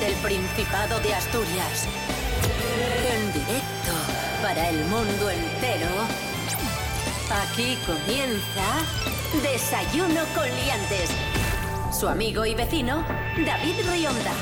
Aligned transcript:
Desde 0.00 0.14
el 0.14 0.20
Principado 0.22 0.98
de 1.00 1.14
Asturias. 1.14 1.86
En 3.12 3.32
directo 3.32 3.92
para 4.42 4.70
el 4.70 4.78
mundo 4.86 5.30
entero. 5.30 5.88
Aquí 7.42 7.76
comienza 7.86 9.42
Desayuno 9.42 10.22
con 10.34 10.44
Liantes. 10.44 11.10
Su 11.92 12.08
amigo 12.08 12.46
y 12.46 12.54
vecino, 12.54 13.04
David 13.44 13.74
Rionda. 13.90 14.32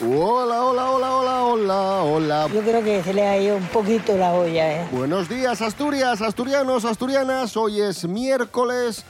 Hola, 0.00 0.64
hola, 0.64 0.90
hola, 0.90 1.16
hola, 1.16 1.44
hola, 1.44 2.02
hola. 2.02 2.48
Yo 2.52 2.60
creo 2.62 2.82
que 2.82 3.02
se 3.04 3.14
le 3.14 3.26
ha 3.26 3.38
ido 3.38 3.56
un 3.56 3.66
poquito 3.68 4.16
la 4.16 4.32
olla, 4.32 4.82
¿eh? 4.82 4.88
Buenos 4.90 5.28
días, 5.28 5.62
Asturias, 5.62 6.20
asturianos, 6.20 6.84
asturianas. 6.84 7.56
Hoy 7.56 7.80
es 7.80 8.04
miércoles 8.06 9.04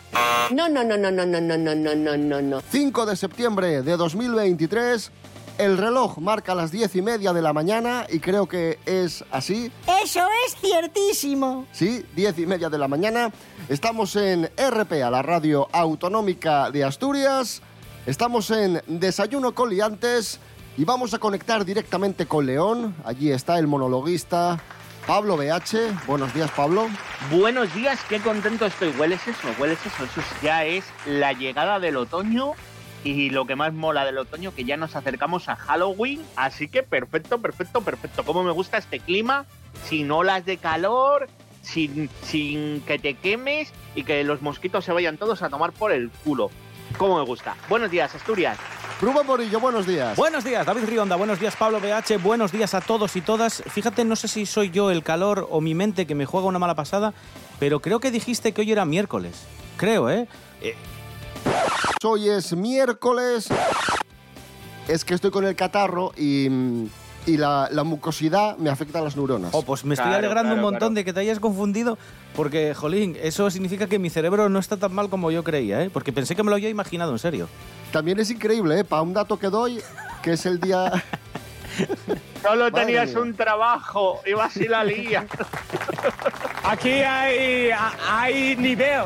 No, 0.50 0.68
no, 0.68 0.84
no, 0.84 0.96
no, 0.96 1.10
no, 1.10 1.26
no, 1.26 1.40
no, 1.40 1.56
no, 1.58 1.74
no, 1.74 1.94
no, 1.94 2.16
no, 2.16 2.42
no. 2.42 2.60
5 2.70 3.06
de 3.06 3.16
septiembre 3.16 3.82
de 3.82 3.96
2023. 3.96 5.10
El 5.56 5.78
reloj 5.78 6.18
marca 6.18 6.54
las 6.54 6.72
diez 6.72 6.96
y 6.96 7.02
media 7.02 7.32
de 7.32 7.40
la 7.40 7.52
mañana 7.52 8.06
y 8.10 8.18
creo 8.18 8.46
que 8.48 8.78
es 8.86 9.24
así. 9.30 9.70
Eso 10.02 10.20
es 10.46 10.56
ciertísimo. 10.56 11.66
Sí, 11.72 12.04
diez 12.16 12.36
y 12.38 12.46
media 12.46 12.68
de 12.68 12.78
la 12.78 12.88
mañana. 12.88 13.30
Estamos 13.68 14.16
en 14.16 14.50
RPA, 14.56 15.10
la 15.10 15.22
radio 15.22 15.68
autonómica 15.72 16.70
de 16.72 16.82
Asturias. 16.82 17.62
Estamos 18.04 18.50
en 18.50 18.82
Desayuno 18.86 19.54
con 19.54 19.70
Liantes 19.70 20.40
y 20.76 20.84
vamos 20.84 21.14
a 21.14 21.18
conectar 21.18 21.64
directamente 21.64 22.26
con 22.26 22.46
León. 22.46 22.96
Allí 23.04 23.30
está 23.30 23.58
el 23.58 23.68
monologuista 23.68 24.60
Pablo 25.06 25.36
BH. 25.36 26.06
Buenos 26.06 26.32
días, 26.32 26.50
Pablo. 26.52 26.88
Buenos 27.30 27.74
días, 27.74 28.02
qué 28.08 28.20
contento 28.20 28.64
estoy. 28.64 28.88
¿Hueles 28.98 29.26
eso? 29.28 29.48
¿Hueles 29.58 29.78
eso? 29.84 30.04
Eso 30.04 30.22
ya 30.42 30.64
es 30.64 30.84
la 31.04 31.34
llegada 31.34 31.78
del 31.78 31.96
otoño 31.98 32.52
y 33.04 33.28
lo 33.28 33.46
que 33.46 33.54
más 33.54 33.74
mola 33.74 34.06
del 34.06 34.16
otoño, 34.16 34.54
que 34.54 34.64
ya 34.64 34.78
nos 34.78 34.96
acercamos 34.96 35.50
a 35.50 35.56
Halloween. 35.56 36.22
Así 36.36 36.68
que 36.68 36.82
perfecto, 36.82 37.38
perfecto, 37.38 37.82
perfecto. 37.82 38.24
Cómo 38.24 38.44
me 38.44 38.52
gusta 38.52 38.78
este 38.78 38.98
clima, 38.98 39.44
sin 39.84 40.10
olas 40.10 40.46
de 40.46 40.56
calor, 40.56 41.28
sin, 41.60 42.08
sin 42.22 42.80
que 42.80 42.98
te 42.98 43.12
quemes 43.12 43.74
y 43.94 44.04
que 44.04 44.24
los 44.24 44.40
mosquitos 44.40 44.86
se 44.86 44.92
vayan 44.92 45.18
todos 45.18 45.42
a 45.42 45.50
tomar 45.50 45.72
por 45.72 45.92
el 45.92 46.10
culo. 46.24 46.50
Cómo 46.96 47.18
me 47.18 47.24
gusta. 47.24 47.56
Buenos 47.68 47.90
días, 47.90 48.14
Asturias. 48.14 48.56
Rubén 49.04 49.26
Morillo, 49.26 49.60
buenos 49.60 49.86
días. 49.86 50.16
Buenos 50.16 50.44
días, 50.44 50.64
David 50.64 50.84
Rionda. 50.86 51.16
Buenos 51.16 51.38
días, 51.38 51.54
Pablo 51.56 51.78
BH. 51.78 52.16
Buenos 52.22 52.52
días 52.52 52.72
a 52.72 52.80
todos 52.80 53.14
y 53.16 53.20
todas. 53.20 53.62
Fíjate, 53.66 54.02
no 54.02 54.16
sé 54.16 54.28
si 54.28 54.46
soy 54.46 54.70
yo 54.70 54.90
el 54.90 55.02
calor 55.02 55.46
o 55.50 55.60
mi 55.60 55.74
mente 55.74 56.06
que 56.06 56.14
me 56.14 56.24
juega 56.24 56.46
una 56.46 56.58
mala 56.58 56.74
pasada, 56.74 57.12
pero 57.58 57.80
creo 57.80 58.00
que 58.00 58.10
dijiste 58.10 58.52
que 58.52 58.62
hoy 58.62 58.72
era 58.72 58.86
miércoles. 58.86 59.42
Creo, 59.76 60.08
¿eh? 60.08 60.26
Eh, 60.62 60.74
Hoy 62.02 62.30
es 62.30 62.54
miércoles. 62.56 63.48
Es 64.88 65.04
que 65.04 65.12
estoy 65.12 65.30
con 65.30 65.44
el 65.44 65.54
catarro 65.54 66.12
y, 66.16 66.46
y 67.26 67.36
la, 67.36 67.68
la 67.70 67.84
mucosidad 67.84 68.56
me 68.56 68.70
afecta 68.70 69.00
a 69.00 69.02
las 69.02 69.16
neuronas. 69.16 69.50
Oh, 69.52 69.62
pues 69.62 69.84
me 69.84 69.94
estoy 69.94 70.08
Claro, 70.08 70.18
alegrando 70.20 70.48
claro, 70.54 70.56
un 70.56 70.62
montón 70.62 70.78
claro. 70.78 70.94
de 70.94 71.04
que 71.04 71.12
te 71.12 71.20
hayas 71.20 71.40
confundido, 71.40 71.98
porque, 72.34 72.72
jolín, 72.74 73.18
eso 73.22 73.50
significa 73.50 73.86
que 73.86 73.98
mi 73.98 74.08
cerebro 74.08 74.48
no 74.48 74.58
está 74.58 74.78
tan 74.78 74.94
mal 74.94 75.10
como 75.10 75.30
yo 75.30 75.44
creía, 75.44 75.82
¿eh? 75.82 75.90
Porque 75.90 76.12
pensé 76.12 76.34
que 76.34 76.42
me 76.42 76.48
lo 76.48 76.56
había 76.56 76.70
imaginado, 76.70 77.12
en 77.12 77.18
serio. 77.18 77.48
También 77.94 78.18
es 78.18 78.28
increíble, 78.28 78.80
¿eh? 78.80 78.82
Para 78.82 79.02
un 79.02 79.14
dato 79.14 79.38
que 79.38 79.46
doy, 79.46 79.80
que 80.20 80.32
es 80.32 80.44
el 80.46 80.58
día... 80.58 80.90
Solo 82.42 82.64
Madre 82.64 82.86
tenías 82.86 83.10
mía. 83.10 83.20
un 83.20 83.36
trabajo, 83.36 84.20
ibas 84.26 84.56
y 84.56 84.66
la 84.66 84.82
lía. 84.82 85.24
Aquí 86.64 86.90
hay, 86.90 87.70
hay 88.10 88.56
nivel. 88.56 89.04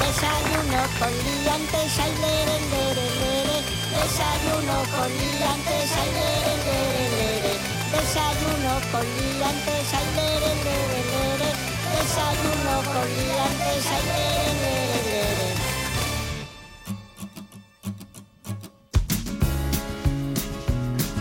Desayuno 0.00 0.80
con 0.98 1.12
liantes, 1.12 1.98
ay, 2.00 2.12
lere, 2.24 2.56
lere, 2.72 3.06
lere. 3.20 3.58
Desayuno 4.00 4.76
con 4.96 5.10
liantes, 5.12 5.92
ay, 6.00 6.10
lere, 6.16 6.54
lere, 6.64 7.04
lere. 7.20 7.52
Desayuno 7.92 8.80
con 8.90 9.04
liantes, 9.04 9.92
ay, 9.92 10.08
lere, 10.16 10.52
lere, 10.64 11.00
lere. 11.12 11.50
Desayuno 12.00 12.74
con 12.94 13.06
liantes, 13.12 13.84
ay, 13.92 14.02
lere, 14.08 14.52
lere, 14.64 15.04
lere. 15.04 15.13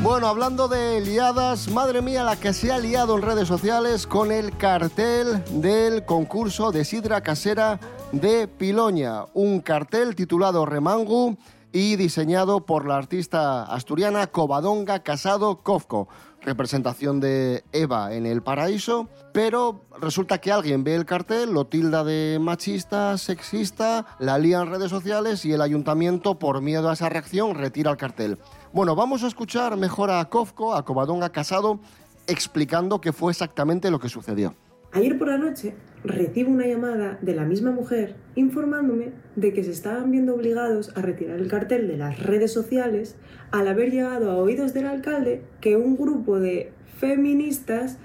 Bueno, 0.03 0.27
hablando 0.27 0.67
de 0.67 0.99
liadas, 0.99 1.69
madre 1.71 2.01
mía 2.01 2.25
la 2.25 2.35
que 2.35 2.51
se 2.51 2.73
ha 2.73 2.77
liado 2.77 3.15
en 3.15 3.21
redes 3.21 3.47
sociales 3.47 4.05
con 4.05 4.33
el 4.33 4.57
cartel 4.57 5.41
del 5.61 6.03
concurso 6.03 6.73
de 6.73 6.83
sidra 6.83 7.21
casera 7.21 7.79
de 8.11 8.49
Piloña. 8.49 9.23
Un 9.33 9.61
cartel 9.61 10.13
titulado 10.13 10.65
Remangu 10.65 11.37
y 11.73 11.95
diseñado 11.95 12.61
por 12.61 12.87
la 12.87 12.97
artista 12.97 13.63
asturiana 13.63 14.27
Covadonga 14.27 14.99
Casado 14.99 15.63
Kofco. 15.63 16.07
Representación 16.41 17.19
de 17.19 17.63
Eva 17.71 18.13
en 18.13 18.25
el 18.25 18.43
paraíso, 18.43 19.09
pero 19.33 19.81
resulta 19.99 20.39
que 20.39 20.51
alguien 20.51 20.83
ve 20.83 20.93
el 20.93 21.05
cartel, 21.05 21.51
lo 21.51 21.65
tilda 21.65 22.03
de 22.03 22.37
machista, 22.39 23.17
sexista, 23.17 24.05
la 24.19 24.37
lía 24.37 24.59
en 24.59 24.69
redes 24.69 24.91
sociales 24.91 25.45
y 25.45 25.53
el 25.53 25.61
ayuntamiento, 25.61 26.37
por 26.37 26.61
miedo 26.61 26.89
a 26.89 26.93
esa 26.93 27.09
reacción, 27.09 27.55
retira 27.55 27.91
el 27.91 27.97
cartel. 27.97 28.37
Bueno, 28.73 28.93
vamos 28.95 29.23
a 29.23 29.27
escuchar 29.27 29.77
mejor 29.77 30.11
a 30.11 30.23
Kofco, 30.25 30.75
a 30.75 30.83
Covadonga 30.83 31.29
Casado, 31.29 31.79
explicando 32.27 33.01
qué 33.01 33.13
fue 33.13 33.31
exactamente 33.31 33.89
lo 33.89 33.99
que 33.99 34.09
sucedió. 34.09 34.53
Ayer 34.91 35.17
por 35.17 35.29
la 35.29 35.37
noche 35.37 35.73
recibo 36.03 36.51
una 36.51 36.67
llamada 36.67 37.17
de 37.21 37.35
la 37.35 37.45
misma 37.45 37.71
mujer 37.71 38.15
informándome 38.35 39.11
de 39.35 39.53
que 39.53 39.63
se 39.63 39.71
estaban 39.71 40.11
viendo 40.11 40.35
obligados 40.35 40.91
a 40.95 41.01
retirar 41.01 41.39
el 41.39 41.47
cartel 41.47 41.87
de 41.87 41.97
las 41.97 42.21
redes 42.21 42.51
sociales 42.51 43.15
al 43.51 43.67
haber 43.67 43.91
llegado 43.91 44.31
a 44.31 44.37
oídos 44.37 44.73
del 44.73 44.87
alcalde 44.87 45.41
que 45.61 45.77
un 45.77 45.95
grupo 45.95 46.39
de 46.39 46.71
feministas 46.97 47.97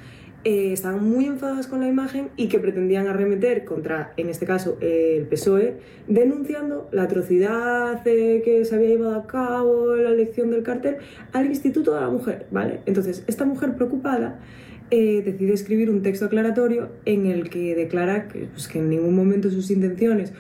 eh, 0.45 0.73
estaban 0.73 1.05
muy 1.05 1.27
enfadadas 1.27 1.67
con 1.67 1.81
la 1.81 1.89
imagen 1.89 2.31
y 2.37 2.47
que 2.49 2.61
pretendían 2.61 3.09
arremeter 3.09 3.65
contra, 3.65 4.13
en 4.17 4.29
este 4.29 4.47
caso, 4.47 4.79
el 4.81 5.27
PSOE, 5.27 5.79
denunciando 6.07 6.89
la 6.93 7.03
atrocidad 7.03 8.07
eh, 8.07 8.41
que 8.45 8.65
se 8.65 8.77
había 8.77 8.89
llevado 8.89 9.17
a 9.17 9.27
cabo 9.27 9.97
la 9.97 10.11
elección 10.11 10.51
del 10.51 10.63
cartel 10.63 10.99
al 11.33 11.47
Instituto 11.47 11.93
de 11.93 12.01
la 12.01 12.09
Mujer, 12.09 12.47
¿vale? 12.53 12.81
Entonces, 12.87 13.25
esta 13.27 13.45
mujer 13.45 13.75
preocupada 13.75 14.39
eh, 14.91 15.23
decide 15.23 15.53
escribir 15.53 15.91
un 15.91 16.03
texto 16.03 16.27
aclaratorio 16.27 16.91
en 17.05 17.27
el 17.27 17.51
que 17.51 17.75
declara 17.75 18.29
que, 18.29 18.47
pues, 18.47 18.69
que 18.69 18.79
en 18.79 18.89
ningún 18.89 19.15
momento 19.15 19.51
sus 19.51 19.71
intenciones, 19.71 20.33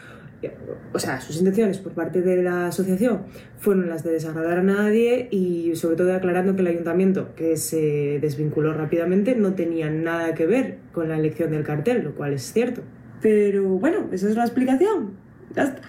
eh, 0.43 0.53
o 0.93 0.99
sea, 0.99 1.21
sus 1.21 1.37
intenciones 1.37 1.79
por 1.79 1.93
parte 1.93 2.23
de 2.23 2.43
la 2.43 2.69
asociación 2.69 3.23
fueron 3.59 3.89
las 3.89 4.05
de 4.05 4.13
desagradar 4.13 4.59
a 4.59 4.63
nadie 4.63 5.29
y 5.31 5.75
sobre 5.77 5.97
todo 5.97 6.15
aclarando 6.15 6.55
que 6.55 6.63
el 6.63 6.69
ayuntamiento, 6.69 7.35
que 7.35 7.57
se 7.57 8.19
desvinculó 8.21 8.73
rápidamente, 8.73 9.35
no 9.35 9.55
tenía 9.55 9.91
nada 9.91 10.35
que 10.35 10.47
ver 10.47 10.79
con 10.93 11.09
la 11.09 11.19
elección 11.19 11.51
del 11.51 11.65
cartel, 11.65 12.03
lo 12.05 12.15
cual 12.15 12.33
es 12.33 12.53
cierto. 12.53 12.83
Pero 13.21 13.65
bueno, 13.65 14.09
esa 14.13 14.29
es 14.29 14.37
la 14.37 14.45
explicación. 14.45 15.17
Ya 15.55 15.65
está. 15.65 15.81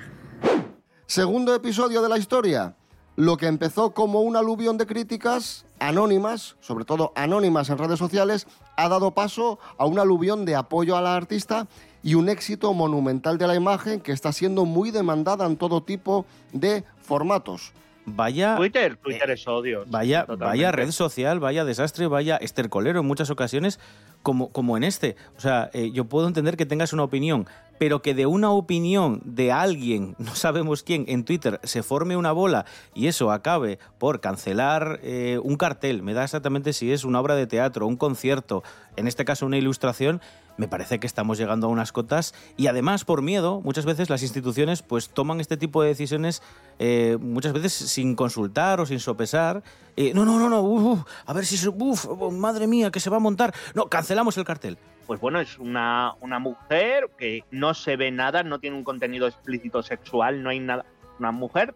Segundo 1.05 1.55
episodio 1.55 2.01
de 2.01 2.09
la 2.09 2.17
historia. 2.17 2.75
Lo 3.19 3.35
que 3.35 3.47
empezó 3.47 3.93
como 3.93 4.21
un 4.21 4.37
aluvión 4.37 4.77
de 4.77 4.85
críticas 4.85 5.65
anónimas, 5.77 6.55
sobre 6.61 6.85
todo 6.85 7.11
anónimas 7.15 7.69
en 7.69 7.77
redes 7.77 7.99
sociales, 7.99 8.47
ha 8.77 8.87
dado 8.87 9.11
paso 9.11 9.59
a 9.77 9.85
un 9.85 9.99
aluvión 9.99 10.45
de 10.45 10.55
apoyo 10.55 10.95
a 10.95 11.01
la 11.01 11.17
artista 11.17 11.67
y 12.01 12.13
un 12.13 12.29
éxito 12.29 12.73
monumental 12.73 13.37
de 13.37 13.45
la 13.45 13.55
imagen 13.55 13.99
que 13.99 14.13
está 14.13 14.31
siendo 14.31 14.63
muy 14.63 14.91
demandada 14.91 15.45
en 15.47 15.57
todo 15.57 15.83
tipo 15.83 16.25
de 16.53 16.85
formatos. 17.01 17.73
Vaya. 18.15 18.55
Twitter, 18.55 18.97
Twitter 18.97 19.29
es 19.31 19.47
odio. 19.47 19.83
Vaya, 19.87 20.21
Totalmente. 20.21 20.45
vaya 20.45 20.71
red 20.71 20.91
social, 20.91 21.39
vaya 21.39 21.65
desastre, 21.65 22.07
vaya 22.07 22.37
estercolero 22.37 22.99
en 22.99 23.05
muchas 23.05 23.29
ocasiones, 23.29 23.79
como, 24.23 24.51
como 24.51 24.77
en 24.77 24.83
este. 24.83 25.15
O 25.37 25.39
sea, 25.39 25.69
eh, 25.73 25.91
yo 25.91 26.05
puedo 26.05 26.27
entender 26.27 26.57
que 26.57 26.65
tengas 26.65 26.93
una 26.93 27.03
opinión, 27.03 27.47
pero 27.77 28.01
que 28.01 28.13
de 28.13 28.25
una 28.25 28.51
opinión 28.51 29.21
de 29.25 29.51
alguien, 29.51 30.15
no 30.19 30.35
sabemos 30.35 30.83
quién, 30.83 31.05
en 31.07 31.23
Twitter 31.23 31.59
se 31.63 31.83
forme 31.83 32.17
una 32.17 32.31
bola 32.31 32.65
y 32.93 33.07
eso 33.07 33.31
acabe 33.31 33.79
por 33.97 34.19
cancelar 34.19 34.99
eh, 35.03 35.39
un 35.43 35.55
cartel, 35.55 36.03
me 36.03 36.13
da 36.13 36.23
exactamente 36.23 36.73
si 36.73 36.91
es 36.91 37.03
una 37.03 37.19
obra 37.19 37.35
de 37.35 37.47
teatro, 37.47 37.87
un 37.87 37.97
concierto, 37.97 38.63
en 38.95 39.07
este 39.07 39.25
caso 39.25 39.45
una 39.45 39.57
ilustración, 39.57 40.21
me 40.59 40.67
parece 40.67 40.99
que 40.99 41.07
estamos 41.07 41.37
llegando 41.37 41.67
a 41.67 41.69
unas 41.69 41.93
cotas 41.93 42.35
y 42.57 42.67
además 42.67 43.05
por 43.05 43.21
miedo 43.21 43.61
muchas 43.61 43.85
veces 43.85 44.09
las 44.09 44.21
instituciones 44.23 44.81
pues 44.81 45.07
toman 45.07 45.39
este 45.39 45.55
tipo 45.55 45.81
de 45.81 45.87
decisiones 45.87 46.43
eh, 46.79 47.17
muchas 47.19 47.53
veces 47.53 47.71
sin 47.71 48.13
consultar 48.13 48.81
o 48.81 48.85
sin 48.85 48.99
sopesar. 48.99 49.63
Eh, 49.95 50.11
no 50.13 50.25
no 50.25 50.37
no 50.37 50.49
no 50.49 50.61
uf, 50.61 50.99
a 51.25 51.31
ver 51.31 51.45
si 51.45 51.55
se, 51.55 51.69
uf, 51.69 52.05
madre 52.33 52.67
mía 52.67 52.91
que 52.91 52.99
se 52.99 53.09
va 53.09 53.17
a 53.17 53.21
montar. 53.21 53.53
No 53.73 53.87
cancelamos 53.87 54.37
el 54.37 54.43
cartel. 54.43 54.77
Pues 55.07 55.21
bueno, 55.21 55.39
es 55.39 55.57
una, 55.57 56.13
una 56.19 56.39
mujer 56.39 57.09
que 57.17 57.45
no 57.51 57.73
se 57.73 57.95
ve 57.95 58.11
nada, 58.11 58.43
no 58.43 58.59
tiene 58.59 58.75
un 58.75 58.83
contenido 58.83 59.27
explícito 59.27 59.81
sexual, 59.81 60.43
no 60.43 60.49
hay 60.49 60.59
nada. 60.59 60.85
Una 61.19 61.31
mujer 61.31 61.73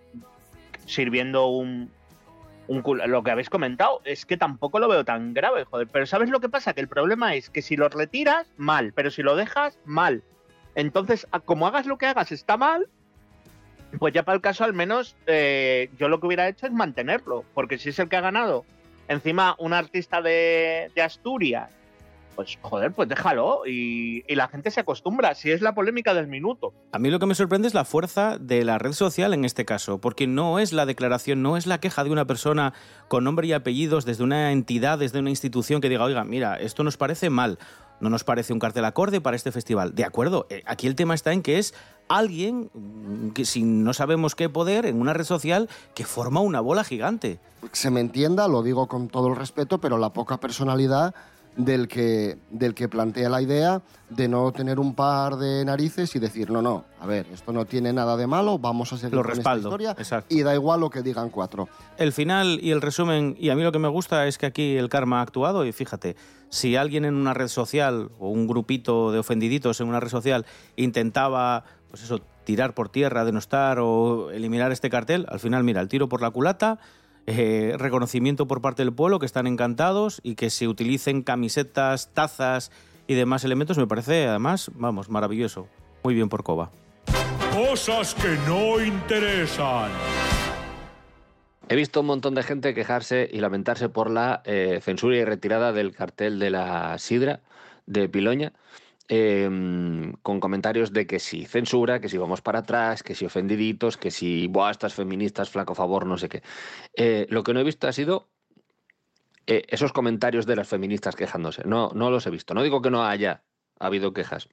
sirviendo 0.85 1.47
un, 1.47 1.89
un 2.68 2.81
culo. 2.81 3.06
Lo 3.07 3.24
que 3.24 3.31
habéis 3.31 3.50
comentado 3.50 4.01
es 4.06 4.25
que 4.25 4.38
tampoco 4.38 4.80
lo 4.80 4.88
veo 4.88 5.06
tan 5.06 5.33
grave, 5.33 5.65
joder. 5.65 5.88
Pero 5.88 6.06
¿sabes 6.06 6.30
lo 6.30 6.39
que 6.39 6.50
pasa? 6.50 6.74
Que 6.74 6.81
el 6.81 6.88
problema 6.88 7.36
es 7.36 7.50
que 7.50 7.62
si 7.62 7.75
lo 7.75 7.89
retiras, 7.89 8.48
mal. 8.57 8.94
Pero 8.94 9.12
si 9.12 9.24
lo 9.24 9.36
dejas, 9.36 9.77
mal. 9.86 10.24
Entonces, 10.75 11.27
como 11.45 11.68
hagas 11.68 11.86
lo 11.86 11.98
que 11.98 12.07
hagas, 12.07 12.31
está 12.31 12.57
mal. 12.57 12.88
Pues 14.00 14.13
ya 14.13 14.24
para 14.24 14.36
el 14.36 14.42
caso, 14.42 14.63
al 14.63 14.74
menos, 14.74 15.15
eh, 15.27 15.89
yo 15.98 16.07
lo 16.07 16.19
que 16.19 16.27
hubiera 16.27 16.48
hecho 16.48 16.65
es 16.65 16.71
mantenerlo, 16.71 17.45
porque 17.54 17.77
si 17.77 17.89
es 17.89 18.00
el 18.00 18.10
que 18.10 18.15
ha 18.15 18.21
ganado, 18.21 18.66
encima 19.07 19.56
un 19.59 19.71
artista 19.71 20.19
de 20.19 20.92
Asturias, 21.00 21.69
pues 22.35 22.57
joder, 22.62 22.91
pues 22.91 23.09
déjalo 23.09 23.62
y, 23.65 24.24
y 24.27 24.35
la 24.35 24.47
gente 24.47 24.71
se 24.71 24.80
acostumbra, 24.80 25.35
si 25.35 25.51
es 25.51 25.62
la 25.62 25.74
polémica 25.74 26.13
del 26.13 26.27
minuto. 26.27 26.74
A 26.91 27.00
mí 27.00 27.09
lo 27.09 27.19
que 27.19 27.25
me 27.25 27.35
sorprende 27.35 27.68
es 27.68 27.74
la 27.74 27.85
fuerza 27.85 28.38
de 28.38 28.63
la 28.63 28.77
red 28.77 28.94
social 28.94 29.33
en 29.33 29.45
este 29.45 29.65
caso, 29.65 30.00
porque 30.00 30.27
no 30.27 30.59
es 30.59 30.74
la 30.74 30.85
declaración, 30.85 31.41
no 31.41 31.57
es 31.57 31.68
la 31.68 31.80
queja 31.80 32.03
de 32.03 32.12
una 32.12 32.25
persona 32.25 32.74
con 33.07 33.24
nombre 33.24 33.47
y 33.47 33.53
apellidos 33.53 34.06
desde 34.06 34.24
una 34.24 34.51
entidad, 34.51 35.00
desde 35.00 35.19
una 35.19 35.30
institución 35.30 35.81
que 35.81 35.89
diga, 35.89 36.03
oiga, 36.03 36.24
mira, 36.24 36.56
esto 36.56 36.83
nos 36.83 36.97
parece 36.97 37.30
mal, 37.30 37.57
no 38.00 38.09
nos 38.09 38.24
parece 38.24 38.53
un 38.53 38.59
cartel 38.59 38.85
acorde 38.85 39.21
para 39.21 39.35
este 39.35 39.51
festival. 39.51 39.95
De 39.95 40.03
acuerdo, 40.03 40.45
eh, 40.50 40.62
aquí 40.65 40.88
el 40.88 40.95
tema 40.95 41.13
está 41.13 41.31
en 41.31 41.41
que 41.41 41.57
es 41.57 41.74
alguien 42.09 42.69
que 43.33 43.45
sin 43.45 43.83
no 43.83 43.94
sabemos 43.94 44.35
qué 44.35 44.50
poder 44.50 44.85
en 44.85 45.00
una 45.00 45.13
red 45.13 45.24
social 45.24 45.69
que 45.95 46.06
forma 46.06 46.41
una 46.41 46.59
bola 46.59 46.83
gigante. 46.83 47.39
Se 47.71 47.91
me 47.91 48.01
entienda, 48.01 48.47
lo 48.47 48.62
digo 48.62 48.88
con 48.88 49.07
todo 49.07 49.30
el 49.30 49.35
respeto, 49.35 49.80
pero 49.80 49.97
la 49.97 50.12
poca 50.12 50.38
personalidad 50.38 51.15
del 51.55 51.88
que, 51.88 52.38
del 52.50 52.73
que 52.73 52.89
plantea 52.89 53.29
la 53.29 53.41
idea 53.41 53.81
de 54.09 54.27
no 54.27 54.51
tener 54.51 54.79
un 54.79 54.95
par 54.95 55.38
de 55.38 55.63
narices 55.65 56.15
y 56.15 56.19
decir, 56.19 56.50
no, 56.50 56.61
no, 56.61 56.85
a 57.00 57.05
ver, 57.05 57.27
esto 57.31 57.51
no 57.51 57.65
tiene 57.65 57.94
nada 57.94 58.17
de 58.17 58.27
malo, 58.27 58.59
vamos 58.59 58.94
a 58.94 58.97
seguir 58.97 59.15
Lo 59.15 59.21
con 59.21 59.31
respaldo, 59.31 59.69
esta 59.69 59.69
historia 59.69 59.91
exacto. 59.97 60.33
y 60.33 60.44
da 60.44 60.53
igual 60.53 60.79
lo 60.79 60.89
que 60.89 61.01
digan 61.01 61.29
cuatro. 61.29 61.67
El 61.97 62.11
final 62.11 62.59
y 62.61 62.71
el 62.71 62.81
resumen, 62.81 63.35
y 63.39 63.50
a 63.50 63.55
mí 63.55 63.63
lo 63.63 63.71
que 63.71 63.79
me 63.79 63.88
gusta 63.88 64.27
es 64.27 64.38
que 64.38 64.45
aquí 64.45 64.77
el 64.77 64.89
karma 64.89 65.19
ha 65.19 65.21
actuado 65.21 65.65
y 65.65 65.71
fíjate, 65.71 66.15
si 66.50 66.75
alguien 66.75 67.05
en 67.05 67.15
una 67.15 67.33
red 67.33 67.47
social 67.47 68.11
o 68.19 68.29
un 68.29 68.47
grupito 68.47 69.11
de 69.11 69.19
ofendiditos 69.19 69.81
en 69.81 69.88
una 69.88 69.99
red 69.99 70.09
social 70.09 70.45
intentaba, 70.75 71.63
pues 71.89 72.03
eso, 72.03 72.19
tirar 72.44 72.73
por 72.73 72.89
tierra, 72.89 73.25
denostar 73.25 73.79
o 73.79 74.31
eliminar 74.31 74.71
este 74.71 74.89
cartel, 74.89 75.25
al 75.29 75.39
final, 75.39 75.63
mira, 75.63 75.81
el 75.81 75.88
tiro 75.88 76.09
por 76.09 76.21
la 76.21 76.29
culata, 76.29 76.79
eh, 77.25 77.75
reconocimiento 77.77 78.47
por 78.47 78.61
parte 78.61 78.83
del 78.83 78.93
pueblo, 78.93 79.19
que 79.19 79.25
están 79.25 79.47
encantados 79.47 80.19
y 80.23 80.35
que 80.35 80.49
se 80.49 80.67
utilicen 80.67 81.21
camisetas, 81.23 82.13
tazas 82.13 82.71
y 83.07 83.15
demás 83.15 83.43
elementos, 83.43 83.77
me 83.77 83.87
parece 83.87 84.27
además, 84.27 84.71
vamos, 84.75 85.09
maravilloso. 85.09 85.67
Muy 86.03 86.13
bien 86.15 86.29
por 86.29 86.43
Coba. 86.43 86.71
Cosas 87.53 88.15
que 88.15 88.35
no 88.47 88.83
interesan. 88.83 89.91
He 91.69 91.75
visto 91.75 92.01
un 92.01 92.07
montón 92.07 92.35
de 92.35 92.43
gente 92.43 92.73
quejarse 92.73 93.29
y 93.31 93.39
lamentarse 93.39 93.87
por 93.87 94.09
la 94.09 94.41
eh, 94.45 94.79
censura 94.81 95.15
y 95.15 95.23
retirada 95.23 95.71
del 95.71 95.93
cartel 95.93 96.39
de 96.39 96.49
la 96.49 96.97
Sidra 96.97 97.39
de 97.85 98.09
Piloña, 98.09 98.53
eh, 99.09 99.50
con 100.21 100.39
comentarios 100.39 100.94
de 100.94 101.05
que 101.05 101.19
si 101.19 101.45
censura, 101.45 102.00
que 102.00 102.09
si 102.09 102.17
vamos 102.17 102.41
para 102.41 102.59
atrás, 102.59 103.03
que 103.03 103.15
si 103.15 103.25
ofendiditos, 103.25 103.97
que 103.97 104.11
si, 104.11 104.47
buah, 104.47 104.71
estas 104.71 104.94
feministas, 104.94 105.50
flaco 105.50 105.75
favor, 105.75 106.05
no 106.05 106.17
sé 106.17 106.29
qué. 106.29 106.41
Eh, 106.95 107.27
lo 107.29 107.44
que 107.44 107.53
no 107.53 107.59
he 107.59 107.63
visto 107.63 107.88
ha 107.88 107.94
sido 107.94 108.29
eh, 109.45 109.63
esos 109.67 109.91
comentarios 109.91 110.45
de 110.45 110.55
las 110.55 110.67
feministas 110.67 111.15
quejándose. 111.15 111.63
No, 111.65 111.91
no 111.94 112.09
los 112.09 112.25
he 112.27 112.29
visto. 112.29 112.53
No 112.53 112.63
digo 112.63 112.81
que 112.81 112.91
no 112.91 113.05
haya 113.05 113.44
habido 113.77 114.13
quejas. 114.13 114.47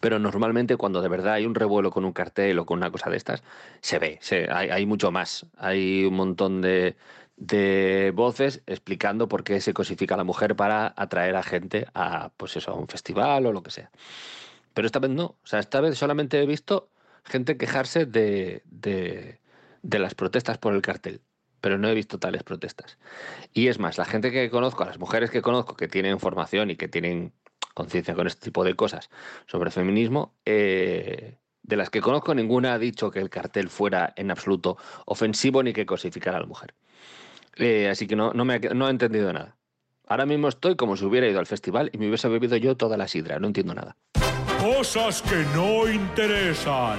Pero 0.00 0.18
normalmente 0.18 0.76
cuando 0.76 1.00
de 1.00 1.08
verdad 1.08 1.34
hay 1.34 1.46
un 1.46 1.54
revuelo 1.54 1.92
con 1.92 2.04
un 2.04 2.12
cartel 2.12 2.58
o 2.58 2.66
con 2.66 2.78
una 2.78 2.90
cosa 2.90 3.08
de 3.08 3.16
estas, 3.16 3.44
se 3.80 3.98
ve, 4.00 4.18
hay 4.50 4.84
mucho 4.84 5.12
más. 5.12 5.46
Hay 5.56 6.04
un 6.04 6.14
montón 6.14 6.60
de, 6.60 6.96
de 7.36 8.12
voces 8.14 8.62
explicando 8.66 9.28
por 9.28 9.44
qué 9.44 9.60
se 9.60 9.74
cosifica 9.74 10.14
a 10.14 10.18
la 10.18 10.24
mujer 10.24 10.56
para 10.56 10.94
atraer 10.96 11.36
a 11.36 11.42
gente 11.42 11.86
a, 11.94 12.30
pues 12.36 12.56
eso, 12.56 12.70
a 12.70 12.74
un 12.74 12.88
festival 12.88 13.46
o 13.46 13.52
lo 13.52 13.62
que 13.62 13.70
sea. 13.70 13.90
Pero 14.74 14.86
esta 14.86 14.98
vez 14.98 15.10
no. 15.10 15.24
O 15.24 15.46
sea, 15.46 15.60
esta 15.60 15.80
vez 15.80 15.98
solamente 15.98 16.40
he 16.40 16.46
visto 16.46 16.90
gente 17.24 17.56
quejarse 17.56 18.06
de, 18.06 18.62
de, 18.70 19.98
las 19.98 20.14
protestas 20.14 20.58
por 20.58 20.74
el 20.74 20.82
cartel. 20.82 21.20
Pero 21.60 21.78
no 21.78 21.88
he 21.88 21.94
visto 21.94 22.18
tales 22.18 22.42
protestas. 22.42 22.98
Y 23.52 23.68
es 23.68 23.78
más, 23.78 23.98
la 23.98 24.04
gente 24.04 24.32
que 24.32 24.50
conozco, 24.50 24.84
las 24.84 24.98
mujeres 24.98 25.30
que 25.30 25.42
conozco 25.42 25.76
que 25.76 25.88
tienen 25.88 26.18
formación 26.18 26.70
y 26.70 26.76
que 26.76 26.88
tienen 26.88 27.32
conciencia 27.74 28.14
con 28.14 28.26
este 28.26 28.44
tipo 28.44 28.64
de 28.64 28.74
cosas 28.74 29.10
sobre 29.46 29.70
feminismo, 29.70 30.34
eh, 30.44 31.38
de 31.62 31.76
las 31.76 31.90
que 31.90 32.00
conozco, 32.00 32.34
ninguna 32.34 32.74
ha 32.74 32.78
dicho 32.78 33.10
que 33.10 33.20
el 33.20 33.30
cartel 33.30 33.68
fuera 33.68 34.12
en 34.16 34.30
absoluto 34.30 34.76
ofensivo 35.06 35.62
ni 35.62 35.72
que 35.72 35.86
cosificara 35.86 36.38
a 36.38 36.40
la 36.40 36.46
mujer. 36.46 36.74
Eh, 37.56 37.88
así 37.90 38.06
que 38.06 38.16
no, 38.16 38.32
no, 38.32 38.44
me 38.44 38.54
ha- 38.54 38.74
no 38.74 38.88
he 38.88 38.90
entendido 38.90 39.32
nada. 39.32 39.56
Ahora 40.08 40.26
mismo 40.26 40.48
estoy 40.48 40.74
como 40.76 40.96
si 40.96 41.04
hubiera 41.04 41.28
ido 41.28 41.38
al 41.38 41.46
festival 41.46 41.90
y 41.92 41.98
me 41.98 42.08
hubiese 42.08 42.28
bebido 42.28 42.56
yo 42.56 42.76
toda 42.76 42.96
la 42.96 43.08
sidra. 43.08 43.38
No 43.38 43.46
entiendo 43.46 43.74
nada. 43.74 43.96
Cosas 44.60 45.22
que 45.22 45.44
no 45.54 45.88
interesan. 45.88 46.98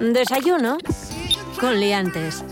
Desayuno 0.00 0.78
con 1.60 1.78
liantes. 1.80 2.44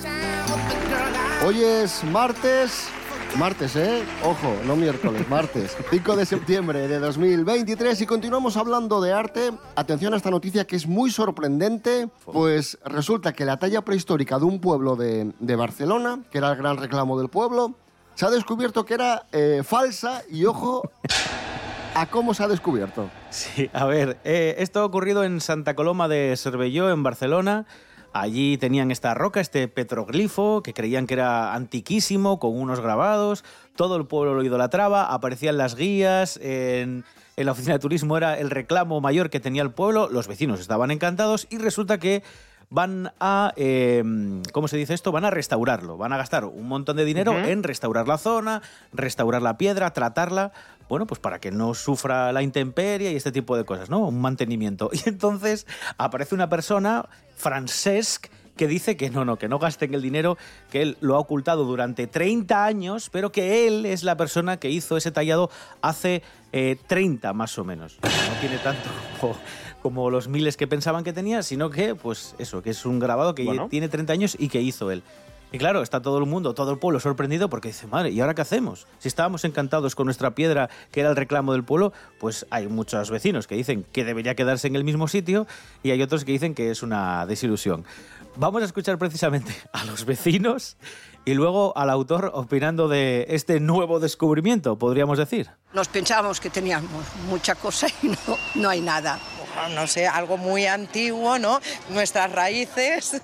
Hoy 1.44 1.62
es 1.62 2.02
martes, 2.04 2.88
martes, 3.36 3.74
¿eh? 3.76 4.02
Ojo, 4.22 4.54
no 4.64 4.76
miércoles, 4.76 5.28
martes, 5.28 5.76
5 5.90 6.16
de 6.16 6.26
septiembre 6.26 6.86
de 6.88 6.98
2023 6.98 8.00
y 8.00 8.06
continuamos 8.06 8.56
hablando 8.56 9.00
de 9.00 9.12
arte. 9.12 9.52
Atención 9.76 10.14
a 10.14 10.16
esta 10.16 10.30
noticia 10.30 10.66
que 10.66 10.76
es 10.76 10.86
muy 10.86 11.10
sorprendente, 11.10 12.08
pues 12.24 12.78
resulta 12.84 13.32
que 13.32 13.44
la 13.44 13.58
talla 13.58 13.82
prehistórica 13.82 14.38
de 14.38 14.44
un 14.44 14.60
pueblo 14.60 14.96
de, 14.96 15.32
de 15.38 15.56
Barcelona, 15.56 16.20
que 16.30 16.38
era 16.38 16.50
el 16.50 16.56
gran 16.56 16.76
reclamo 16.76 17.18
del 17.18 17.28
pueblo, 17.28 17.74
se 18.14 18.26
ha 18.26 18.30
descubierto 18.30 18.84
que 18.84 18.94
era 18.94 19.26
eh, 19.32 19.62
falsa 19.64 20.22
y 20.30 20.44
ojo 20.44 20.88
a 21.94 22.06
cómo 22.06 22.34
se 22.34 22.44
ha 22.44 22.48
descubierto. 22.48 23.10
Sí, 23.30 23.68
a 23.72 23.84
ver, 23.86 24.18
eh, 24.24 24.56
esto 24.58 24.80
ha 24.80 24.84
ocurrido 24.84 25.24
en 25.24 25.40
Santa 25.40 25.74
Coloma 25.74 26.06
de 26.08 26.34
Cervelló, 26.36 26.90
en 26.90 27.02
Barcelona. 27.02 27.66
Allí 28.14 28.58
tenían 28.58 28.92
esta 28.92 29.12
roca, 29.12 29.40
este 29.40 29.66
petroglifo, 29.66 30.62
que 30.62 30.72
creían 30.72 31.08
que 31.08 31.14
era 31.14 31.52
antiquísimo, 31.52 32.38
con 32.38 32.56
unos 32.56 32.78
grabados. 32.78 33.44
Todo 33.74 33.96
el 33.96 34.06
pueblo 34.06 34.34
lo 34.34 34.44
idolatraba, 34.44 35.12
aparecían 35.12 35.58
las 35.58 35.74
guías, 35.74 36.38
en, 36.40 37.04
en 37.36 37.46
la 37.46 37.50
oficina 37.50 37.74
de 37.74 37.80
turismo 37.80 38.16
era 38.16 38.38
el 38.38 38.50
reclamo 38.50 39.00
mayor 39.00 39.30
que 39.30 39.40
tenía 39.40 39.62
el 39.62 39.72
pueblo, 39.72 40.08
los 40.08 40.28
vecinos 40.28 40.60
estaban 40.60 40.92
encantados 40.92 41.48
y 41.50 41.58
resulta 41.58 41.98
que 41.98 42.22
van 42.70 43.12
a, 43.20 43.52
eh, 43.56 44.02
¿cómo 44.52 44.68
se 44.68 44.76
dice 44.76 44.94
esto? 44.94 45.12
Van 45.12 45.24
a 45.24 45.30
restaurarlo, 45.30 45.96
van 45.96 46.12
a 46.12 46.16
gastar 46.16 46.44
un 46.44 46.66
montón 46.66 46.96
de 46.96 47.04
dinero 47.04 47.38
en 47.38 47.62
restaurar 47.62 48.08
la 48.08 48.18
zona, 48.18 48.62
restaurar 48.92 49.42
la 49.42 49.56
piedra, 49.58 49.92
tratarla, 49.92 50.52
bueno, 50.88 51.06
pues 51.06 51.18
para 51.20 51.40
que 51.40 51.50
no 51.50 51.74
sufra 51.74 52.32
la 52.32 52.42
intemperie 52.42 53.12
y 53.12 53.16
este 53.16 53.32
tipo 53.32 53.56
de 53.56 53.64
cosas, 53.64 53.90
¿no? 53.90 54.00
Un 54.06 54.20
mantenimiento. 54.20 54.90
Y 55.04 55.08
entonces 55.08 55.66
aparece 55.98 56.34
una 56.34 56.48
persona, 56.48 57.08
Francesc, 57.36 58.26
que 58.56 58.68
dice 58.68 58.96
que 58.96 59.10
no, 59.10 59.24
no, 59.24 59.36
que 59.36 59.48
no 59.48 59.58
gasten 59.58 59.94
el 59.94 60.00
dinero, 60.02 60.38
que 60.70 60.82
él 60.82 60.96
lo 61.00 61.16
ha 61.16 61.18
ocultado 61.18 61.64
durante 61.64 62.06
30 62.06 62.64
años, 62.64 63.10
pero 63.10 63.32
que 63.32 63.66
él 63.66 63.84
es 63.84 64.04
la 64.04 64.16
persona 64.16 64.58
que 64.58 64.70
hizo 64.70 64.96
ese 64.96 65.10
tallado 65.10 65.50
hace 65.82 66.22
eh, 66.52 66.76
30 66.86 67.32
más 67.32 67.58
o 67.58 67.64
menos. 67.64 67.98
No 68.02 68.40
tiene 68.40 68.58
tanto 68.58 68.88
como, 69.20 69.34
como 69.82 70.08
los 70.10 70.28
miles 70.28 70.56
que 70.56 70.68
pensaban 70.68 71.02
que 71.02 71.12
tenía, 71.12 71.42
sino 71.42 71.68
que, 71.70 71.96
pues 71.96 72.36
eso, 72.38 72.62
que 72.62 72.70
es 72.70 72.86
un 72.86 73.00
grabado 73.00 73.34
que 73.34 73.42
Bueno. 73.44 73.68
tiene 73.68 73.88
30 73.88 74.12
años 74.12 74.36
y 74.38 74.48
que 74.48 74.60
hizo 74.62 74.90
él. 74.92 75.02
Y 75.54 75.58
claro, 75.58 75.82
está 75.82 76.02
todo 76.02 76.18
el 76.18 76.26
mundo, 76.26 76.52
todo 76.52 76.72
el 76.72 76.80
pueblo 76.80 76.98
sorprendido 76.98 77.48
porque 77.48 77.68
dice, 77.68 77.86
madre, 77.86 78.10
¿y 78.10 78.20
ahora 78.20 78.34
qué 78.34 78.42
hacemos? 78.42 78.88
Si 78.98 79.06
estábamos 79.06 79.44
encantados 79.44 79.94
con 79.94 80.06
nuestra 80.06 80.34
piedra, 80.34 80.68
que 80.90 80.98
era 80.98 81.10
el 81.10 81.14
reclamo 81.14 81.52
del 81.52 81.62
pueblo, 81.62 81.92
pues 82.18 82.44
hay 82.50 82.66
muchos 82.66 83.08
vecinos 83.08 83.46
que 83.46 83.54
dicen 83.54 83.86
que 83.92 84.04
debería 84.04 84.34
quedarse 84.34 84.66
en 84.66 84.74
el 84.74 84.82
mismo 84.82 85.06
sitio 85.06 85.46
y 85.84 85.92
hay 85.92 86.02
otros 86.02 86.24
que 86.24 86.32
dicen 86.32 86.56
que 86.56 86.72
es 86.72 86.82
una 86.82 87.24
desilusión. 87.26 87.84
Vamos 88.34 88.62
a 88.62 88.64
escuchar 88.64 88.98
precisamente 88.98 89.54
a 89.72 89.84
los 89.84 90.04
vecinos 90.04 90.76
y 91.24 91.34
luego 91.34 91.72
al 91.78 91.88
autor 91.88 92.32
opinando 92.34 92.88
de 92.88 93.26
este 93.28 93.60
nuevo 93.60 94.00
descubrimiento, 94.00 94.76
podríamos 94.76 95.18
decir. 95.18 95.50
Nos 95.72 95.86
pensábamos 95.86 96.40
que 96.40 96.50
teníamos 96.50 96.90
mucha 97.28 97.54
cosa 97.54 97.86
y 98.02 98.08
no, 98.08 98.16
no 98.56 98.70
hay 98.70 98.80
nada. 98.80 99.20
no 99.72 99.86
sé, 99.86 100.08
algo 100.08 100.36
muy 100.36 100.66
antiguo, 100.66 101.38
¿no? 101.38 101.60
Nuestras 101.90 102.32
raíces. 102.32 103.22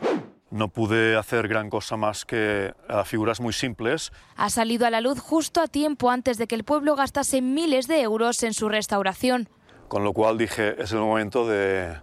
No 0.50 0.69
pude 0.69 1.16
hacer 1.16 1.47
gran 1.47 1.71
cosa 1.71 1.97
más 1.97 2.25
que 2.25 2.75
eh, 2.88 3.02
figuras 3.04 3.40
muy 3.40 3.52
simples. 3.52 4.12
Ha 4.37 4.50
salido 4.50 4.87
a 4.87 4.90
la 4.90 5.00
luz 5.00 5.21
justo 5.21 5.61
a 5.61 5.69
tiempo 5.69 6.11
antes 6.11 6.38
de 6.38 6.49
que 6.49 6.57
el 6.57 6.64
pueblo 6.64 6.97
gastase 6.97 7.40
miles 7.40 7.87
de 7.87 8.02
euros 8.02 8.42
en 8.42 8.52
su 8.52 8.69
restauración. 8.69 9.49
Con 9.87 10.02
lo 10.02 10.12
cual 10.12 10.38
dije, 10.38 10.80
es 10.83 10.90
el 10.92 10.99
momento 10.99 11.47
de, 11.47 11.97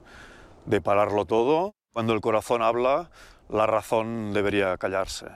de 0.66 0.82
pararlo 0.82 1.26
todo. 1.26 1.76
Cuando 1.92 2.14
el 2.14 2.22
corazón 2.22 2.62
habla, 2.62 3.10
la 3.50 3.66
razón 3.66 4.34
debería 4.34 4.78
callarse. 4.78 5.28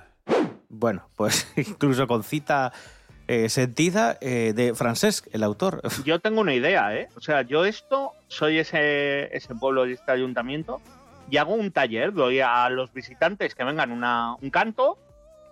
Bueno, 0.70 1.08
pues 1.18 1.52
incluso 1.58 2.08
con 2.08 2.24
cita 2.24 2.72
eh, 3.28 3.50
sentida 3.50 4.18
eh, 4.22 4.54
de 4.56 4.74
Francesc, 4.74 5.28
el 5.34 5.44
autor. 5.44 5.82
Yo 6.06 6.20
tengo 6.20 6.42
una 6.42 6.54
idea, 6.54 6.96
¿eh? 6.96 7.10
O 7.16 7.22
sea, 7.22 7.42
yo 7.42 7.66
esto, 7.66 8.12
soy 8.28 8.60
ese, 8.60 9.36
ese 9.36 9.54
pueblo 9.56 9.86
de 9.86 9.94
este 9.94 10.12
ayuntamiento 10.12 10.82
y 11.32 11.38
hago 11.38 11.54
un 11.54 11.72
taller, 11.72 12.14
doy 12.14 12.42
a 12.42 12.70
los 12.70 12.94
visitantes 12.94 13.56
que 13.56 13.64
vengan 13.64 13.92
una, 13.92 14.36
un 14.42 14.50
canto 14.50 15.00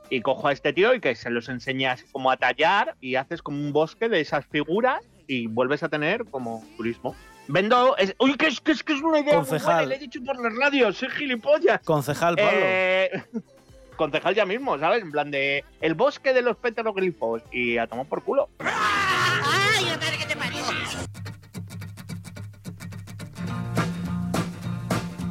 y 0.10 0.22
cojo 0.22 0.50
a 0.50 0.52
este 0.52 0.74
tío 0.74 0.94
y 0.94 1.00
que 1.00 1.16
se 1.16 1.30
los 1.30 1.48
enseñas 1.48 2.04
como 2.12 2.32
a 2.32 2.38
tallar 2.38 2.96
y 3.00 3.16
haces 3.16 3.42
como 3.42 3.60
un 3.60 3.72
bosque 3.72 4.10
de 4.10 4.20
esas 4.20 4.46
figuras 4.46 5.00
y 5.26 5.48
vuelves 5.48 5.82
a 5.82 5.90
tener 5.90 6.26
como 6.26 6.66
turismo. 6.76 7.16
Vendo. 7.48 7.96
Es, 7.98 8.14
uy, 8.20 8.36
que 8.36 8.48
es, 8.48 8.60
que 8.60 8.74
es, 8.74 8.84
que 8.84 8.94
es 8.94 9.02
una 9.02 9.20
idea. 9.22 9.36
Concejal. 9.36 9.76
buena, 9.76 9.86
le 9.86 9.96
he 9.96 10.00
dicho 10.00 10.20
por 10.24 10.38
la 10.40 10.50
radio, 10.50 10.92
soy 10.92 11.10
gilipollas. 11.10 11.80
Concejal, 11.84 12.36
Pablo. 12.36 12.52
Eh, 12.54 13.24
concejal 13.96 14.36
ya 14.36 14.46
mismo, 14.46 14.78
¿sabes? 14.78 15.02
En 15.02 15.12
plan 15.12 15.32
de. 15.32 15.64
El 15.80 15.96
bosque 15.96 16.34
de 16.34 16.42
los 16.42 16.58
petroglifos. 16.58 17.42
Y 17.52 17.78
a 17.78 17.88
tomar 17.88 18.06
por 18.06 18.24
culo. 18.24 18.50
¡Ay, 18.60 19.19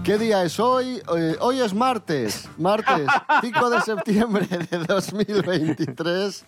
¿Qué 0.08 0.16
día 0.16 0.42
es 0.42 0.58
hoy? 0.58 1.02
Eh, 1.18 1.36
hoy 1.40 1.60
es 1.60 1.74
martes, 1.74 2.48
martes 2.56 3.06
5 3.42 3.68
de 3.68 3.80
septiembre 3.82 4.46
de 4.70 4.78
2023. 4.78 6.44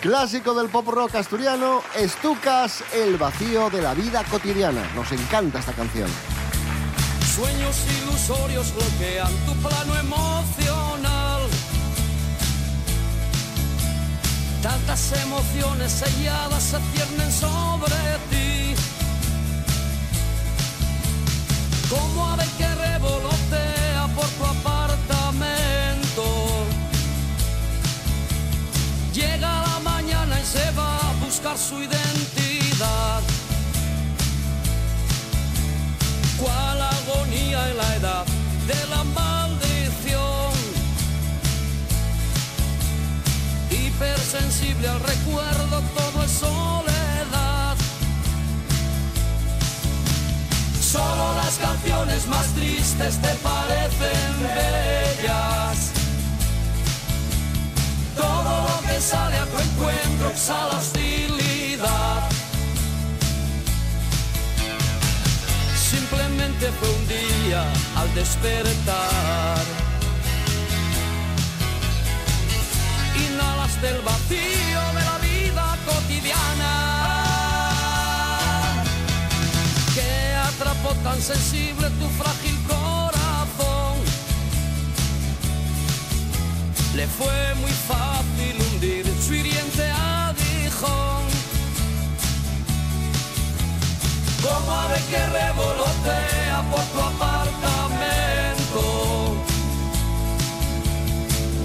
Clásico 0.00 0.54
del 0.54 0.68
pop 0.68 0.86
rock 0.86 1.16
asturiano, 1.16 1.82
Estucas, 1.96 2.84
el 2.94 3.16
vacío 3.16 3.70
de 3.70 3.82
la 3.82 3.92
vida 3.94 4.22
cotidiana. 4.30 4.88
Nos 4.94 5.10
encanta 5.10 5.58
esta 5.58 5.72
canción. 5.72 6.08
Sueños 7.34 7.76
ilusorios 8.00 8.72
bloquean 8.72 9.32
tu 9.46 9.54
plano 9.54 9.98
emocional. 9.98 11.40
Tantas 14.62 15.24
emociones 15.24 15.90
selladas 15.90 16.62
se 16.62 16.78
ciernen 16.78 17.32
sobre 17.32 17.96
ti. 18.30 18.53
Como 21.90 22.28
ave 22.30 22.46
que 22.58 22.66
revolotea 22.66 24.08
por 24.14 24.26
tu 24.26 24.44
apartamento. 24.44 26.24
Llega 29.12 29.62
la 29.68 29.80
mañana 29.80 30.40
y 30.40 30.44
se 30.44 30.70
va 30.72 30.96
a 30.96 31.12
buscar 31.24 31.56
su 31.58 31.82
identidad. 31.82 33.22
cual 36.44 36.82
agonía 36.82 37.70
en 37.70 37.76
la 37.76 37.96
edad 37.96 38.26
de 38.66 38.86
la 38.88 39.04
maldición. 39.04 40.52
Hipersensible 43.70 44.88
al 44.88 45.00
recuerdo, 45.00 45.82
canciones 52.04 52.26
más 52.28 52.46
tristes 52.54 53.16
te 53.18 53.34
parecen 53.36 54.34
bellas. 54.42 55.92
Todo 58.16 58.68
lo 58.68 58.88
que 58.88 59.00
sale 59.00 59.36
a 59.36 59.46
tu 59.46 59.58
encuentro 59.58 60.30
exhala 60.30 60.78
hostilidad. 60.78 62.30
simplemente 65.90 66.70
fue 66.78 66.88
un 66.88 67.08
día 67.08 67.64
al 67.96 68.14
despertar. 68.14 69.64
Inhalas 73.24 73.80
del 73.80 74.00
vacío 74.02 74.80
de 74.96 75.04
la 75.04 75.18
vida 75.18 75.78
cotidiana 75.86 76.83
tan 81.04 81.20
sensible 81.20 81.90
tu 82.00 82.08
frágil 82.20 82.56
corazón. 82.66 83.94
Le 86.96 87.06
fue 87.06 87.54
muy 87.60 87.74
fácil 87.90 88.54
hundir 88.62 89.04
su 89.24 89.34
hiriente 89.34 89.84
aguijón. 89.90 91.24
como 94.44 94.70
ave 94.72 95.00
que 95.10 95.26
revolotea 95.40 96.58
por 96.70 96.84
tu 96.92 97.00
apartamento. 97.12 98.82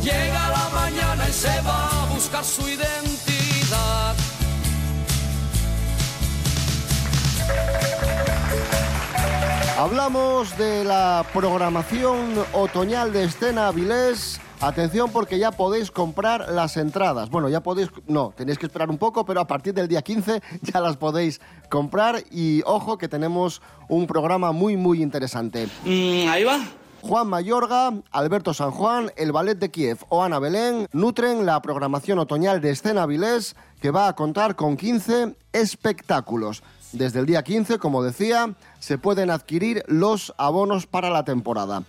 Llega 0.02 0.50
la 0.58 0.70
mañana 0.82 1.24
y 1.28 1.34
se 1.34 1.62
va 1.62 2.04
a 2.04 2.06
buscar 2.14 2.46
su 2.46 2.68
identidad. 2.68 3.19
Hablamos 9.80 10.58
de 10.58 10.84
la 10.84 11.26
programación 11.34 12.34
otoñal 12.52 13.14
de 13.14 13.24
Escena 13.24 13.68
Avilés. 13.68 14.42
Atención 14.60 15.10
porque 15.10 15.40
ya 15.40 15.52
podéis 15.52 15.90
comprar 15.90 16.52
las 16.52 16.76
entradas. 16.76 17.30
Bueno, 17.30 17.48
ya 17.48 17.64
podéis, 17.64 17.88
no, 18.06 18.34
tenéis 18.36 18.60
que 18.60 18.66
esperar 18.66 18.90
un 18.90 18.98
poco, 18.98 19.26
pero 19.26 19.40
a 19.40 19.48
partir 19.48 19.74
del 19.74 19.88
día 19.88 20.02
15 20.02 20.42
ya 20.64 20.82
las 20.82 20.98
podéis 20.98 21.40
comprar 21.70 22.22
y 22.30 22.62
ojo 22.66 22.98
que 22.98 23.08
tenemos 23.08 23.62
un 23.88 24.06
programa 24.06 24.52
muy 24.52 24.76
muy 24.76 25.02
interesante. 25.02 25.70
ahí 25.86 26.44
va. 26.44 26.60
Juan 27.02 27.28
Mayorga, 27.30 27.94
Alberto 28.12 28.54
San 28.54 28.72
Juan, 28.72 29.14
el 29.16 29.32
Ballet 29.32 29.58
de 29.58 29.72
Kiev 29.72 30.00
o 30.10 30.22
Ana 30.22 30.40
Belén 30.40 30.88
nutren 30.92 31.46
la 31.46 31.62
programación 31.62 32.20
otoñal 32.20 32.60
de 32.60 32.72
Escena 32.72 33.04
Avilés 33.04 33.56
que 33.80 33.92
va 33.92 34.10
a 34.10 34.14
contar 34.18 34.58
con 34.58 34.76
15 34.76 35.38
espectáculos. 35.54 36.64
Desde 36.92 37.20
el 37.20 37.28
día 37.28 37.44
15, 37.44 37.78
como 37.78 38.04
decía, 38.04 38.56
se 38.80 38.98
pueden 38.98 39.30
adquirir 39.30 39.84
los 39.88 40.34
abonos 40.38 40.88
para 40.88 41.10
la 41.10 41.24
temporada. 41.24 41.84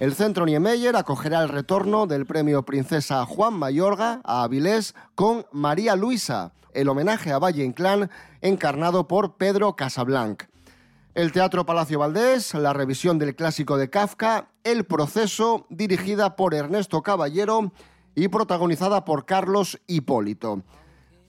El 0.00 0.14
Centro 0.14 0.44
Niemeyer 0.44 0.96
acogerá 0.96 1.42
el 1.42 1.48
retorno 1.48 2.06
del 2.06 2.26
premio 2.26 2.64
Princesa 2.64 3.24
Juan 3.26 3.54
Mayorga 3.54 4.20
a 4.24 4.42
Avilés 4.42 4.94
con 5.14 5.46
María 5.52 5.96
Luisa, 5.96 6.52
el 6.72 6.88
homenaje 6.88 7.32
a 7.32 7.38
Valle 7.38 7.64
Inclán 7.64 8.10
encarnado 8.40 9.06
por 9.06 9.36
Pedro 9.36 9.76
Casablanc. 9.76 10.44
El 11.14 11.30
Teatro 11.30 11.64
Palacio 11.64 12.00
Valdés, 12.00 12.54
la 12.54 12.72
revisión 12.72 13.20
del 13.20 13.36
clásico 13.36 13.76
de 13.76 13.88
Kafka, 13.88 14.48
El 14.64 14.84
proceso, 14.84 15.64
dirigida 15.70 16.34
por 16.34 16.54
Ernesto 16.54 17.02
Caballero 17.02 17.72
y 18.16 18.26
protagonizada 18.26 19.04
por 19.04 19.24
Carlos 19.24 19.80
Hipólito. 19.86 20.62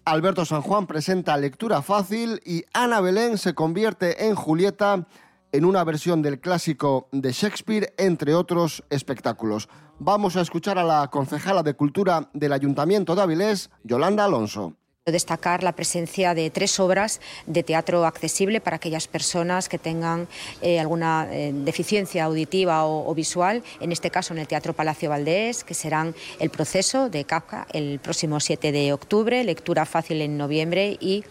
Alberto 0.05 0.45
San 0.45 0.62
Juan 0.62 0.85
presenta 0.85 1.35
Lectura 1.35 1.81
Fácil 1.81 2.39
y 2.45 2.63
Ana 2.74 3.01
Belén 3.01 3.39
se 3.39 3.55
convierte 3.55 4.27
en 4.27 4.35
Julieta 4.35 5.07
en 5.51 5.65
una 5.65 5.83
versión 5.83 6.21
del 6.21 6.39
clásico 6.39 7.09
de 7.12 7.31
Shakespeare, 7.31 7.91
entre 7.97 8.35
otros 8.35 8.83
espectáculos. 8.91 9.67
Vamos 9.97 10.35
a 10.35 10.41
escuchar 10.41 10.77
a 10.77 10.83
la 10.83 11.07
concejala 11.09 11.63
de 11.63 11.74
Cultura 11.74 12.29
del 12.33 12.53
Ayuntamiento 12.53 13.15
de 13.15 13.24
Avilés, 13.24 13.71
Yolanda 13.83 14.25
Alonso. 14.25 14.75
Destacar 15.12 15.62
la 15.62 15.74
presencia 15.74 16.33
de 16.33 16.50
tres 16.50 16.79
obras 16.79 17.21
de 17.45 17.62
teatro 17.62 18.07
accesible 18.07 18.59
para 18.59 18.77
aquellas 18.77 19.07
personas 19.07 19.69
que 19.69 19.77
tengan 19.77 20.27
eh, 20.63 20.79
alguna 20.79 21.27
eh, 21.29 21.51
deficiencia 21.53 22.24
auditiva 22.24 22.88
o, 22.88 23.13
visual, 23.13 23.62
en 23.79 23.91
este 23.91 24.09
caso 24.09 24.33
en 24.33 24.39
el 24.39 24.47
Teatro 24.47 24.74
Palacio 24.74 25.12
Valdés, 25.12 25.63
que 25.63 25.75
serán 25.75 26.15
El 26.39 26.50
proceso 26.50 27.07
de 27.07 27.24
Kafka 27.24 27.67
el 27.71 28.00
próximo 28.00 28.39
7 28.39 28.71
de 28.71 28.93
octubre, 28.93 29.43
lectura 29.43 29.85
fácil 29.85 30.24
en 30.24 30.39
noviembre 30.39 30.97
y 31.00 31.24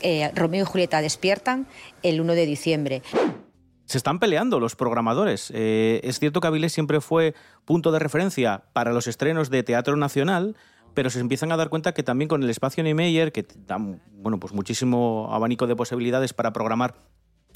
eh, 0.00 0.30
Romeo 0.34 0.62
y 0.62 0.66
Julieta 0.66 1.02
despiertan 1.02 1.66
el 2.02 2.22
1 2.22 2.32
de 2.32 2.46
diciembre 2.46 3.02
se 3.84 3.96
están 3.96 4.18
peleando 4.18 4.60
los 4.60 4.76
programadores. 4.76 5.50
Es 5.50 6.18
cierto 6.18 6.42
que 6.42 6.46
Avilés 6.46 6.74
siempre 6.74 7.00
fue 7.00 7.34
punto 7.64 7.90
de 7.90 7.98
referencia 7.98 8.64
para 8.74 8.92
los 8.92 9.06
estrenos 9.06 9.48
de 9.48 9.62
teatro 9.62 9.96
nacional, 9.96 10.56
pero 10.98 11.10
se 11.10 11.20
empiezan 11.20 11.52
a 11.52 11.56
dar 11.56 11.68
cuenta 11.68 11.94
que 11.94 12.02
también 12.02 12.28
con 12.28 12.42
el 12.42 12.50
espacio 12.50 12.82
Niemeyer, 12.82 13.30
que 13.30 13.46
da 13.68 13.76
bueno, 13.78 14.40
pues 14.40 14.52
muchísimo 14.52 15.28
abanico 15.30 15.68
de 15.68 15.76
posibilidades 15.76 16.32
para 16.32 16.52
programar 16.52 16.96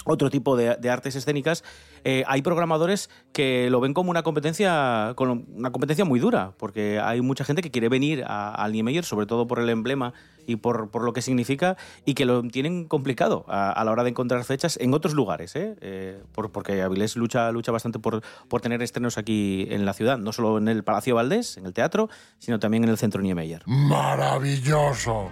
otro 0.04 0.30
tipo 0.30 0.56
de, 0.56 0.88
artes 0.88 1.16
escénicas, 1.16 1.64
eh, 2.04 2.22
hay 2.28 2.40
programadores 2.42 3.11
que 3.32 3.68
lo 3.68 3.80
ven 3.80 3.94
como 3.94 4.12
una 4.12 4.22
competencia, 4.22 5.14
con 5.16 5.44
una 5.56 5.72
competencia 5.72 6.04
muy 6.04 6.20
dura, 6.20 6.52
porque 6.56 7.00
hay 7.00 7.20
mucha 7.20 7.42
gente 7.42 7.62
que 7.62 7.72
quiere 7.72 7.88
venir 7.88 8.22
al 8.25 8.70
Niemeyer, 8.70 9.04
sobre 9.04 9.26
todo 9.26 9.49
por 9.49 9.58
el 9.58 9.68
emblema 9.70 10.14
y 10.46 10.56
por, 10.56 10.90
por, 10.90 11.02
lo 11.04 11.12
que 11.12 11.22
significa, 11.22 11.76
y 12.04 12.14
que 12.14 12.25
lo 12.25 12.42
tienen 12.42 12.87
complicado 12.87 13.44
a, 13.49 13.70
a 13.72 13.84
la 13.84 13.90
hora 13.90 14.02
de 14.02 14.11
encontrar 14.11 14.44
fechas 14.44 14.78
en 14.80 14.94
otros 14.94 15.14
lugares, 15.14 15.54
¿eh? 15.56 15.76
Eh, 15.80 16.22
por, 16.32 16.50
porque 16.50 16.82
Avilés 16.82 17.16
lucha, 17.16 17.50
lucha 17.52 17.72
bastante 17.72 17.99
por, 17.99 18.22
por 18.49 18.61
tener 18.61 18.82
estrenos 18.82 19.18
aquí 19.18 19.66
en 19.70 19.84
la 19.84 19.92
ciudad, 19.92 20.18
no 20.18 20.32
solo 20.32 20.58
en 20.58 20.68
el 20.68 20.84
Palacio 20.84 21.14
Valdés, 21.14 21.56
en 21.56 21.66
el 21.66 21.72
teatro, 21.72 22.08
sino 22.38 22.58
también 22.58 22.84
en 22.84 22.90
el 22.90 22.99
Centro 22.99 23.22
Niemeyer. 23.22 23.62
¡Maravilloso! 23.66 25.30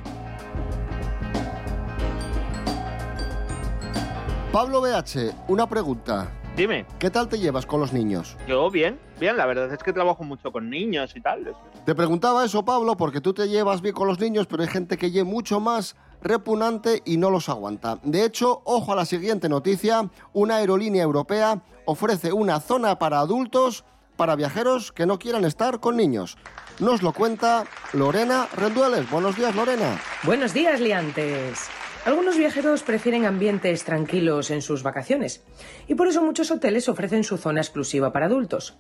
Pablo 4.53 4.81
BH, 4.81 5.47
una 5.47 5.69
pregunta. 5.69 6.40
Dime. 6.57 6.85
¿Qué 6.99 7.11
tal 7.11 7.29
te 7.29 7.39
llevas 7.39 7.65
con 7.65 7.81
los 7.81 7.93
niños? 7.93 8.37
Yo 8.47 8.71
bien, 8.71 8.99
bien, 9.19 9.37
la 9.37 9.47
verdad 9.47 9.73
es 9.73 9.79
que 9.83 9.93
trabajo 9.93 10.25
mucho 10.25 10.53
con 10.53 10.69
niños 10.69 11.15
y 11.17 11.21
tal. 11.21 11.55
Te 11.87 11.95
preguntaba 11.95 12.45
eso, 12.45 12.65
Pablo, 12.65 12.97
porque 12.97 13.21
tú 13.21 13.33
te 13.33 13.49
llevas 13.49 13.81
bien 13.81 13.95
con 13.95 14.09
los 14.09 14.19
niños, 14.19 14.47
pero 14.47 14.63
hay 14.63 14.69
gente 14.69 14.99
que 14.99 15.11
lleva 15.11 15.29
mucho 15.29 15.61
más 15.61 15.97
repugnante 16.23 17.03
y 17.07 17.17
no 17.17 17.31
los 17.31 17.49
aguanta. 17.49 17.99
De 18.03 18.25
hecho, 18.25 18.63
ojo 18.65 18.93
a 18.93 18.97
la 18.97 19.05
siguiente 19.05 19.49
noticia, 19.49 20.11
una 20.33 20.57
aerolínea 20.57 21.03
europea 21.03 21.63
ofrece 21.87 22.33
una 22.33 22.61
zona 22.61 22.99
para 22.99 23.21
adultos 23.21 23.85
para 24.17 24.37
viajeros 24.37 24.93
que 24.93 25.07
no 25.07 25.19
quieran 25.19 25.47
estar 25.47 25.81
con 25.81 25.97
niños. 25.97 26.37
Nos 26.79 27.03
lo 27.03 27.13
cuenta 27.13 27.65
Lorena 27.95 28.49
Rendueles. 28.55 29.11
Buenos 29.11 29.35
días, 29.35 29.55
Lorena. 29.55 29.99
Buenos 30.25 30.53
días, 30.53 30.79
liantes. 30.79 31.71
Algunos 32.05 32.39
viajeros 32.39 32.83
prefieren 32.83 33.27
ambientes 33.27 33.85
tranquilos 33.85 34.51
en 34.51 34.63
sus 34.63 34.83
vacaciones 34.83 35.45
y 35.87 35.95
por 35.97 36.09
eso 36.09 36.23
muchos 36.23 36.51
hoteles 36.51 36.89
ofrecen 36.89 37.25
su 37.25 37.37
zona 37.37 37.61
exclusiva 37.61 38.11
para 38.11 38.25
adultos. 38.25 38.79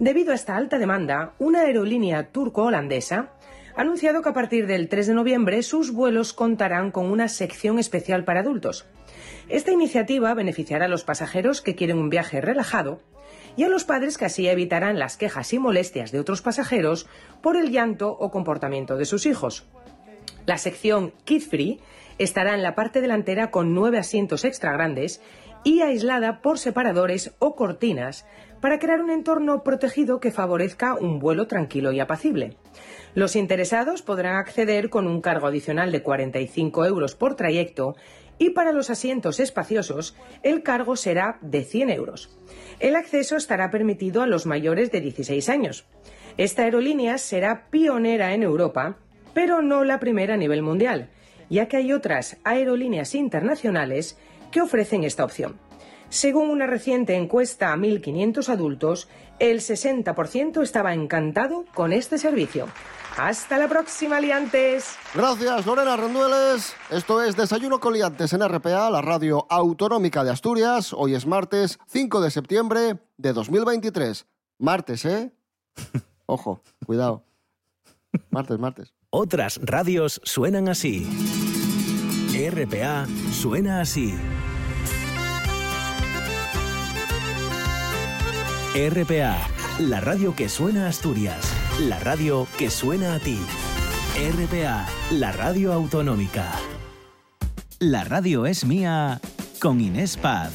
Debido 0.00 0.32
a 0.32 0.34
esta 0.34 0.56
alta 0.56 0.78
demanda, 0.78 1.34
una 1.38 1.60
aerolínea 1.60 2.32
turco-holandesa 2.32 3.30
ha 3.76 3.80
anunciado 3.80 4.20
que 4.20 4.30
a 4.30 4.34
partir 4.34 4.66
del 4.66 4.88
3 4.88 5.06
de 5.06 5.14
noviembre 5.14 5.62
sus 5.62 5.92
vuelos 5.92 6.32
contarán 6.32 6.90
con 6.90 7.06
una 7.06 7.28
sección 7.28 7.78
especial 7.78 8.24
para 8.24 8.40
adultos. 8.40 8.84
Esta 9.48 9.70
iniciativa 9.70 10.34
beneficiará 10.34 10.86
a 10.86 10.88
los 10.88 11.04
pasajeros 11.04 11.62
que 11.62 11.76
quieren 11.76 11.98
un 11.98 12.10
viaje 12.10 12.40
relajado 12.40 13.00
y 13.56 13.62
a 13.62 13.68
los 13.68 13.84
padres 13.84 14.18
que 14.18 14.24
así 14.24 14.48
evitarán 14.48 14.98
las 14.98 15.16
quejas 15.16 15.52
y 15.52 15.60
molestias 15.60 16.10
de 16.10 16.18
otros 16.18 16.42
pasajeros 16.42 17.06
por 17.42 17.56
el 17.56 17.70
llanto 17.70 18.10
o 18.10 18.32
comportamiento 18.32 18.96
de 18.96 19.04
sus 19.04 19.24
hijos. 19.24 19.66
La 20.46 20.58
sección 20.58 21.12
Kid 21.24 21.42
Free 21.42 21.80
estará 22.18 22.54
en 22.54 22.62
la 22.62 22.74
parte 22.74 23.00
delantera 23.00 23.50
con 23.50 23.74
nueve 23.74 23.98
asientos 23.98 24.44
extra 24.44 24.72
grandes 24.72 25.20
y 25.64 25.80
aislada 25.80 26.42
por 26.42 26.58
separadores 26.58 27.34
o 27.38 27.56
cortinas 27.56 28.26
para 28.60 28.78
crear 28.78 29.02
un 29.02 29.10
entorno 29.10 29.62
protegido 29.62 30.20
que 30.20 30.30
favorezca 30.30 30.94
un 30.94 31.18
vuelo 31.18 31.46
tranquilo 31.46 31.92
y 31.92 32.00
apacible. 32.00 32.56
Los 33.14 33.36
interesados 33.36 34.02
podrán 34.02 34.36
acceder 34.36 34.90
con 34.90 35.06
un 35.06 35.20
cargo 35.20 35.46
adicional 35.46 35.92
de 35.92 36.02
45 36.02 36.84
euros 36.84 37.14
por 37.14 37.34
trayecto 37.34 37.96
y 38.38 38.50
para 38.50 38.72
los 38.72 38.90
asientos 38.90 39.40
espaciosos 39.40 40.16
el 40.42 40.62
cargo 40.62 40.96
será 40.96 41.38
de 41.40 41.64
100 41.64 41.90
euros. 41.90 42.38
El 42.78 42.94
acceso 42.94 43.36
estará 43.36 43.70
permitido 43.70 44.22
a 44.22 44.26
los 44.26 44.46
mayores 44.46 44.92
de 44.92 45.00
16 45.00 45.48
años. 45.48 45.86
Esta 46.36 46.62
aerolínea 46.62 47.18
será 47.18 47.68
pionera 47.70 48.34
en 48.34 48.42
Europa, 48.42 48.98
pero 49.32 49.62
no 49.62 49.84
la 49.84 49.98
primera 49.98 50.34
a 50.34 50.38
nivel 50.38 50.62
mundial, 50.62 51.10
ya 51.48 51.66
que 51.68 51.76
hay 51.76 51.92
otras 51.92 52.36
aerolíneas 52.44 53.14
internacionales 53.14 54.18
que 54.50 54.60
ofrecen 54.60 55.04
esta 55.04 55.24
opción. 55.24 55.58
Según 56.08 56.50
una 56.50 56.66
reciente 56.66 57.16
encuesta 57.16 57.72
a 57.72 57.76
1.500 57.76 58.48
adultos, 58.48 59.08
el 59.38 59.60
60% 59.60 60.62
estaba 60.62 60.94
encantado 60.94 61.64
con 61.74 61.92
este 61.92 62.16
servicio. 62.18 62.68
Hasta 63.16 63.58
la 63.58 63.66
próxima, 63.66 64.20
liantes. 64.20 64.94
Gracias, 65.14 65.66
Lorena 65.66 65.96
Rendueles. 65.96 66.74
Esto 66.90 67.22
es 67.22 67.34
Desayuno 67.34 67.80
con 67.80 67.94
Liantes 67.94 68.32
en 68.34 68.46
RPA, 68.46 68.90
la 68.90 69.00
radio 69.00 69.46
autonómica 69.48 70.22
de 70.22 70.30
Asturias. 70.30 70.92
Hoy 70.92 71.14
es 71.14 71.26
martes 71.26 71.78
5 71.86 72.20
de 72.20 72.30
septiembre 72.30 72.98
de 73.16 73.32
2023. 73.32 74.26
Martes, 74.58 75.04
¿eh? 75.06 75.32
Ojo, 76.26 76.60
cuidado. 76.84 77.24
Martes, 78.30 78.58
martes. 78.58 78.94
Otras 79.18 79.58
radios 79.62 80.20
suenan 80.24 80.68
así. 80.68 81.06
RPA 82.50 83.06
suena 83.32 83.80
así. 83.80 84.14
RPA, 88.74 89.38
la 89.78 90.00
radio 90.00 90.36
que 90.36 90.50
suena 90.50 90.84
a 90.84 90.88
Asturias, 90.90 91.50
la 91.80 91.98
radio 91.98 92.46
que 92.58 92.68
suena 92.68 93.14
a 93.14 93.18
ti. 93.18 93.38
RPA, 94.34 94.86
la 95.12 95.32
radio 95.32 95.72
autonómica. 95.72 96.52
La 97.78 98.04
radio 98.04 98.44
es 98.44 98.66
mía 98.66 99.22
con 99.62 99.80
Inés 99.80 100.18
Paz. 100.18 100.52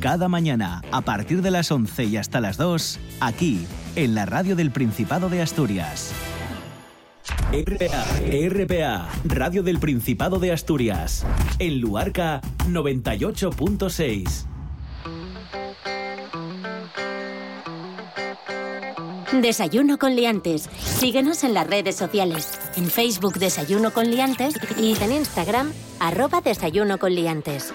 Cada 0.00 0.28
mañana, 0.28 0.82
a 0.92 1.00
partir 1.00 1.40
de 1.40 1.52
las 1.52 1.72
11 1.72 2.04
y 2.04 2.18
hasta 2.18 2.42
las 2.42 2.58
2, 2.58 3.00
aquí, 3.20 3.66
en 3.96 4.14
la 4.14 4.26
radio 4.26 4.56
del 4.56 4.72
Principado 4.72 5.30
de 5.30 5.40
Asturias. 5.40 6.12
RPA, 7.50 8.04
RPA, 8.50 9.08
Radio 9.24 9.62
del 9.62 9.78
Principado 9.78 10.38
de 10.38 10.52
Asturias. 10.52 11.24
En 11.58 11.80
Luarca 11.80 12.42
98.6. 12.68 14.44
Desayuno 19.40 19.98
con 19.98 20.14
liantes. 20.14 20.68
Síguenos 20.78 21.42
en 21.42 21.54
las 21.54 21.66
redes 21.66 21.96
sociales. 21.96 22.60
En 22.76 22.84
Facebook 22.84 23.38
Desayuno 23.38 23.94
con 23.94 24.10
liantes 24.10 24.54
y 24.76 24.94
en 25.02 25.12
Instagram 25.12 25.72
arroba 26.00 26.42
Desayuno 26.42 26.98
con 26.98 27.14
liantes. 27.14 27.72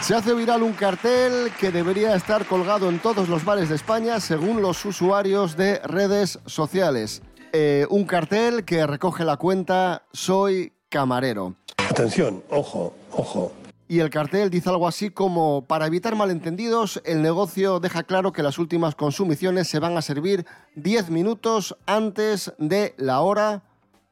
Se 0.00 0.14
hace 0.14 0.32
viral 0.32 0.62
un 0.62 0.72
cartel 0.72 1.52
que 1.60 1.70
debería 1.70 2.14
estar 2.14 2.46
colgado 2.46 2.88
en 2.88 2.98
todos 3.00 3.28
los 3.28 3.44
bares 3.44 3.68
de 3.68 3.74
España 3.74 4.20
según 4.20 4.62
los 4.62 4.82
usuarios 4.86 5.54
de 5.58 5.80
redes 5.80 6.38
sociales. 6.46 7.20
Eh, 7.52 7.86
un 7.90 8.04
cartel 8.04 8.64
que 8.64 8.86
recoge 8.86 9.24
la 9.24 9.36
cuenta 9.36 10.04
Soy 10.12 10.72
camarero. 10.88 11.54
Atención, 11.76 12.42
ojo, 12.50 12.94
ojo. 13.12 13.52
Y 13.88 13.98
el 13.98 14.10
cartel 14.10 14.50
dice 14.50 14.68
algo 14.68 14.86
así 14.86 15.10
como, 15.10 15.64
para 15.66 15.86
evitar 15.86 16.14
malentendidos, 16.14 17.02
el 17.04 17.22
negocio 17.22 17.80
deja 17.80 18.04
claro 18.04 18.32
que 18.32 18.44
las 18.44 18.58
últimas 18.58 18.94
consumiciones 18.94 19.66
se 19.66 19.80
van 19.80 19.96
a 19.96 20.02
servir 20.02 20.46
10 20.76 21.10
minutos 21.10 21.76
antes 21.86 22.52
de 22.58 22.94
la 22.98 23.20
hora 23.20 23.62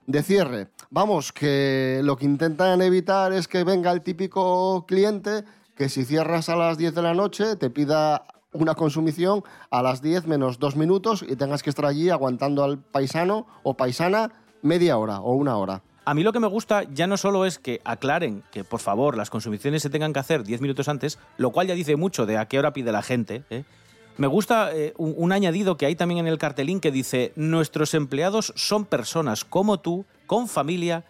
de 0.06 0.24
cierre. 0.24 0.66
Vamos, 0.90 1.32
que 1.32 2.00
lo 2.02 2.16
que 2.16 2.24
intentan 2.24 2.82
evitar 2.82 3.32
es 3.32 3.46
que 3.46 3.62
venga 3.62 3.92
el 3.92 4.02
típico 4.02 4.84
cliente 4.86 5.44
que 5.76 5.88
si 5.88 6.04
cierras 6.04 6.48
a 6.48 6.56
las 6.56 6.76
10 6.76 6.96
de 6.96 7.02
la 7.02 7.14
noche 7.14 7.54
te 7.54 7.70
pida 7.70 8.26
una 8.52 8.74
consumición 8.74 9.42
a 9.70 9.82
las 9.82 10.02
10 10.02 10.26
menos 10.26 10.58
2 10.58 10.76
minutos 10.76 11.24
y 11.26 11.36
tengas 11.36 11.62
que 11.62 11.70
estar 11.70 11.86
allí 11.86 12.10
aguantando 12.10 12.64
al 12.64 12.78
paisano 12.78 13.46
o 13.62 13.74
paisana 13.74 14.32
media 14.62 14.96
hora 14.98 15.20
o 15.20 15.34
una 15.34 15.56
hora. 15.56 15.82
A 16.04 16.14
mí 16.14 16.22
lo 16.22 16.32
que 16.32 16.40
me 16.40 16.46
gusta 16.46 16.84
ya 16.84 17.06
no 17.06 17.18
solo 17.18 17.44
es 17.44 17.58
que 17.58 17.82
aclaren 17.84 18.42
que, 18.50 18.64
por 18.64 18.80
favor, 18.80 19.16
las 19.16 19.28
consumiciones 19.28 19.82
se 19.82 19.90
tengan 19.90 20.14
que 20.14 20.20
hacer 20.20 20.42
10 20.42 20.62
minutos 20.62 20.88
antes, 20.88 21.18
lo 21.36 21.50
cual 21.50 21.66
ya 21.66 21.74
dice 21.74 21.96
mucho 21.96 22.24
de 22.24 22.38
a 22.38 22.46
qué 22.48 22.58
hora 22.58 22.72
pide 22.72 22.92
la 22.92 23.02
gente. 23.02 23.44
¿eh? 23.50 23.64
Me 24.16 24.26
gusta 24.26 24.74
eh, 24.74 24.94
un, 24.96 25.14
un 25.18 25.32
añadido 25.32 25.76
que 25.76 25.84
hay 25.84 25.96
también 25.96 26.20
en 26.20 26.26
el 26.26 26.38
cartelín 26.38 26.80
que 26.80 26.90
dice, 26.90 27.32
nuestros 27.36 27.92
empleados 27.92 28.54
son 28.56 28.86
personas 28.86 29.44
como 29.44 29.80
tú, 29.80 30.06
con 30.26 30.48
familia, 30.48 31.04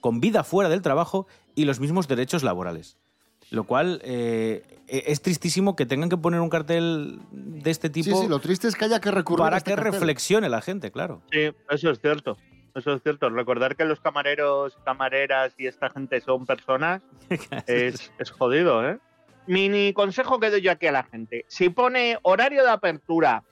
con 0.00 0.20
vida 0.20 0.44
fuera 0.44 0.70
del 0.70 0.82
trabajo 0.82 1.26
y 1.56 1.64
los 1.64 1.80
mismos 1.80 2.06
derechos 2.06 2.44
laborales. 2.44 2.96
Lo 3.50 3.64
cual 3.64 4.00
eh, 4.04 4.62
es 4.88 5.20
tristísimo 5.22 5.76
que 5.76 5.86
tengan 5.86 6.08
que 6.08 6.16
poner 6.16 6.40
un 6.40 6.48
cartel 6.50 7.18
de 7.30 7.70
este 7.70 7.90
tipo. 7.90 8.16
Sí, 8.16 8.22
sí, 8.24 8.28
lo 8.28 8.38
triste 8.40 8.68
es 8.68 8.74
que 8.74 8.84
haya 8.86 9.00
que 9.00 9.10
recurrir 9.10 9.42
para 9.44 9.56
a 9.56 9.58
este 9.58 9.70
que 9.70 9.76
cartel. 9.76 9.92
reflexione 9.92 10.48
la 10.48 10.60
gente, 10.60 10.90
claro. 10.90 11.22
Sí, 11.30 11.50
eso 11.70 11.90
es 11.90 12.00
cierto. 12.00 12.36
Eso 12.74 12.92
es 12.94 13.02
cierto. 13.02 13.30
Recordar 13.30 13.76
que 13.76 13.84
los 13.84 14.00
camareros, 14.00 14.76
camareras 14.84 15.54
y 15.58 15.66
esta 15.68 15.90
gente 15.90 16.20
son 16.20 16.44
personas 16.46 17.02
es, 17.68 18.10
es 18.18 18.30
jodido, 18.32 18.88
¿eh? 18.88 18.98
Mini 19.46 19.92
consejo 19.92 20.40
que 20.40 20.50
doy 20.50 20.62
yo 20.62 20.72
aquí 20.72 20.86
a 20.86 20.92
la 20.92 21.04
gente. 21.04 21.44
Si 21.48 21.68
pone 21.68 22.18
horario 22.22 22.62
de 22.64 22.70
apertura 22.70 23.44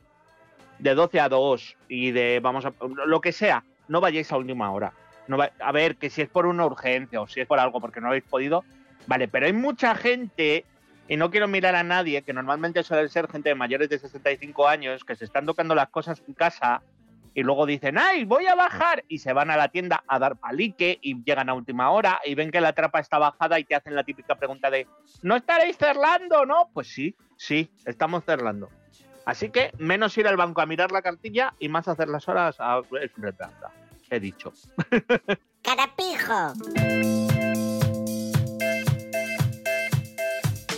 de 0.78 0.94
12 0.94 1.20
a 1.20 1.28
2 1.28 1.76
y 1.88 2.11
de, 2.11 2.40
vamos 2.42 2.64
a, 2.64 2.72
lo 3.07 3.20
que 3.20 3.31
sea, 3.31 3.62
no 3.88 4.00
vayáis 4.00 4.33
a 4.33 4.38
última 4.38 4.72
hora. 4.72 4.92
No 5.28 5.37
va- 5.37 5.52
a 5.61 5.70
ver, 5.70 5.96
que 5.96 6.11
si 6.11 6.22
es 6.22 6.28
por 6.28 6.46
una 6.46 6.64
urgencia 6.66 7.20
o 7.20 7.28
si 7.28 7.40
es 7.40 7.46
por 7.46 7.61
algo 7.61 7.81
porque 7.81 8.00
no 8.00 8.09
habéis 8.09 8.24
podido, 8.24 8.64
vale, 9.07 9.29
pero 9.29 9.47
hay 9.47 9.53
mucha 9.53 9.95
gente, 9.95 10.65
y 11.09 11.17
no 11.17 11.31
quiero 11.31 11.49
mirar 11.49 11.75
a 11.75 11.83
nadie, 11.83 12.23
que 12.23 12.33
normalmente 12.33 12.83
suele 12.83 13.09
ser 13.09 13.29
gente 13.29 13.49
de 13.51 13.55
mayores 13.55 13.88
de 13.88 13.99
65 13.99 14.69
años, 14.69 15.05
que 15.05 15.17
se 15.17 15.25
están 15.25 15.47
tocando 15.47 15.75
las 15.75 15.88
cosas 15.88 16.23
en 16.27 16.35
casa 16.35 16.83
y 17.35 17.43
luego 17.43 17.67
dicen, 17.67 17.99
¡ay, 17.99 18.25
voy 18.25 18.47
a 18.47 18.55
bajar! 18.55 19.05
Y 19.09 19.19
se 19.19 19.33
van 19.33 19.51
a 19.51 19.57
la 19.57 19.69
tienda 19.69 20.05
a 20.07 20.19
dar 20.19 20.37
palique 20.37 20.99
y 21.01 21.23
llegan 21.25 21.49
a 21.49 21.55
última 21.55 21.91
hora 21.91 22.21
y 22.25 22.35
ven 22.35 22.51
que 22.51 22.61
la 22.61 22.75
trapa 22.75 23.01
está 23.01 23.19
bajada 23.19 23.59
y 23.59 23.65
te 23.65 23.75
hacen 23.75 23.95
la 23.95 24.05
típica 24.05 24.35
pregunta 24.35 24.71
de, 24.71 24.87
¿no 25.23 25.37
estaréis 25.37 25.79
cerrando, 25.79 26.45
no? 26.45 26.69
Pues 26.75 26.88
sí, 26.88 27.15
sí, 27.37 27.71
estamos 27.87 28.25
cerrando. 28.25 28.69
Así 29.25 29.51
que 29.51 29.73
menos 29.79 30.19
ir 30.19 30.27
al 30.27 30.37
banco 30.37 30.61
a 30.61 30.67
mirar 30.67 30.93
la 30.93 31.01
cartilla 31.01 31.55
y 31.59 31.69
más 31.69 31.88
hacer 31.88 32.09
las 32.09 32.29
horas 32.29 32.57
a... 32.59 32.83
He 34.11 34.21
dicho. 34.21 34.53
¡Carapijo! 35.62 36.53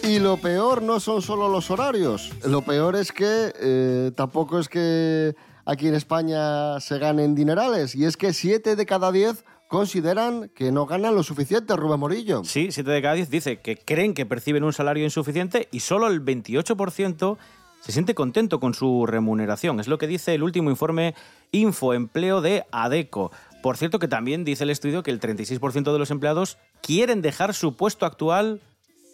Y 0.07 0.19
lo 0.19 0.37
peor 0.37 0.83
no 0.83 1.01
son 1.01 1.23
solo 1.23 1.49
los 1.49 1.71
horarios. 1.71 2.31
Lo 2.45 2.61
peor 2.61 2.95
es 2.95 3.11
que 3.11 3.53
eh, 3.59 4.11
tampoco 4.15 4.59
es 4.59 4.69
que 4.69 5.35
aquí 5.65 5.89
en 5.89 5.95
España 5.95 6.79
se 6.81 6.99
ganen 6.99 7.35
dinerales. 7.35 7.95
Y 7.95 8.05
es 8.05 8.19
que 8.19 8.35
7 8.35 8.77
de 8.77 8.87
cada 8.87 9.11
10 9.11 9.45
consideran 9.67 10.51
que 10.55 10.71
no 10.73 10.85
ganan 10.85 11.15
lo 11.15 11.23
suficiente, 11.23 11.75
Rubén 11.75 12.01
Morillo. 12.01 12.45
Sí, 12.45 12.69
7 12.71 12.91
de 12.91 13.01
cada 13.01 13.15
10 13.15 13.31
dice 13.31 13.61
que 13.61 13.77
creen 13.77 14.13
que 14.13 14.27
perciben 14.27 14.63
un 14.65 14.75
salario 14.75 15.05
insuficiente 15.05 15.69
y 15.73 15.81
solo 15.81 16.07
el 16.09 16.23
28% 16.23 17.39
se 17.81 17.93
siente 17.93 18.15
contento 18.15 18.61
con 18.61 18.75
su 18.75 19.07
remuneración. 19.07 19.81
Es 19.81 19.89
lo 19.89 19.97
que 19.97 20.07
dice 20.07 20.35
el 20.35 20.43
último 20.43 20.69
informe 20.69 21.15
Infoempleo 21.51 22.43
de 22.43 22.65
ADECO. 22.73 23.33
Por 23.63 23.79
cierto 23.79 23.99
que 23.99 24.09
también 24.09 24.45
dice 24.45 24.65
el 24.65 24.71
estudio 24.71 25.03
que 25.03 25.11
el 25.11 25.21
36% 25.21 25.93
de 25.93 25.99
los 25.99 26.11
empleados 26.11 26.59
quieren 26.83 27.23
dejar 27.23 27.55
su 27.55 27.75
puesto 27.75 28.05
actual 28.05 28.61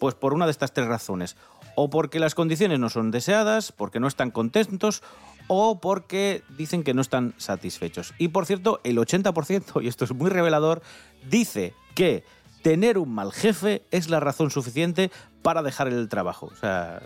pues 0.01 0.15
por 0.15 0.33
una 0.33 0.45
de 0.45 0.51
estas 0.51 0.73
tres 0.73 0.87
razones. 0.87 1.37
o 1.75 1.91
porque 1.91 2.19
las 2.19 2.33
condiciones 2.33 2.79
no 2.79 2.89
son 2.89 3.11
deseadas, 3.11 3.71
porque 3.71 3.99
no 3.99 4.07
están 4.07 4.31
contentos 4.31 5.03
o 5.47 5.79
porque 5.79 6.41
dicen 6.57 6.83
que 6.83 6.95
no 6.95 7.01
están 7.01 7.35
satisfechos. 7.37 8.13
Y 8.17 8.29
por 8.29 8.47
cierto, 8.47 8.81
el 8.83 8.97
80%, 8.97 9.81
y 9.81 9.87
esto 9.87 10.03
es 10.03 10.13
muy 10.13 10.31
revelador, 10.31 10.81
dice 11.29 11.75
que 11.93 12.23
tener 12.63 12.97
un 12.97 13.13
mal 13.13 13.31
jefe 13.31 13.83
es 13.91 14.09
la 14.09 14.19
razón 14.19 14.49
suficiente 14.49 15.11
para 15.43 15.61
dejar 15.61 15.87
el 15.87 16.09
trabajo. 16.09 16.47
O 16.51 16.55
sea, 16.55 17.03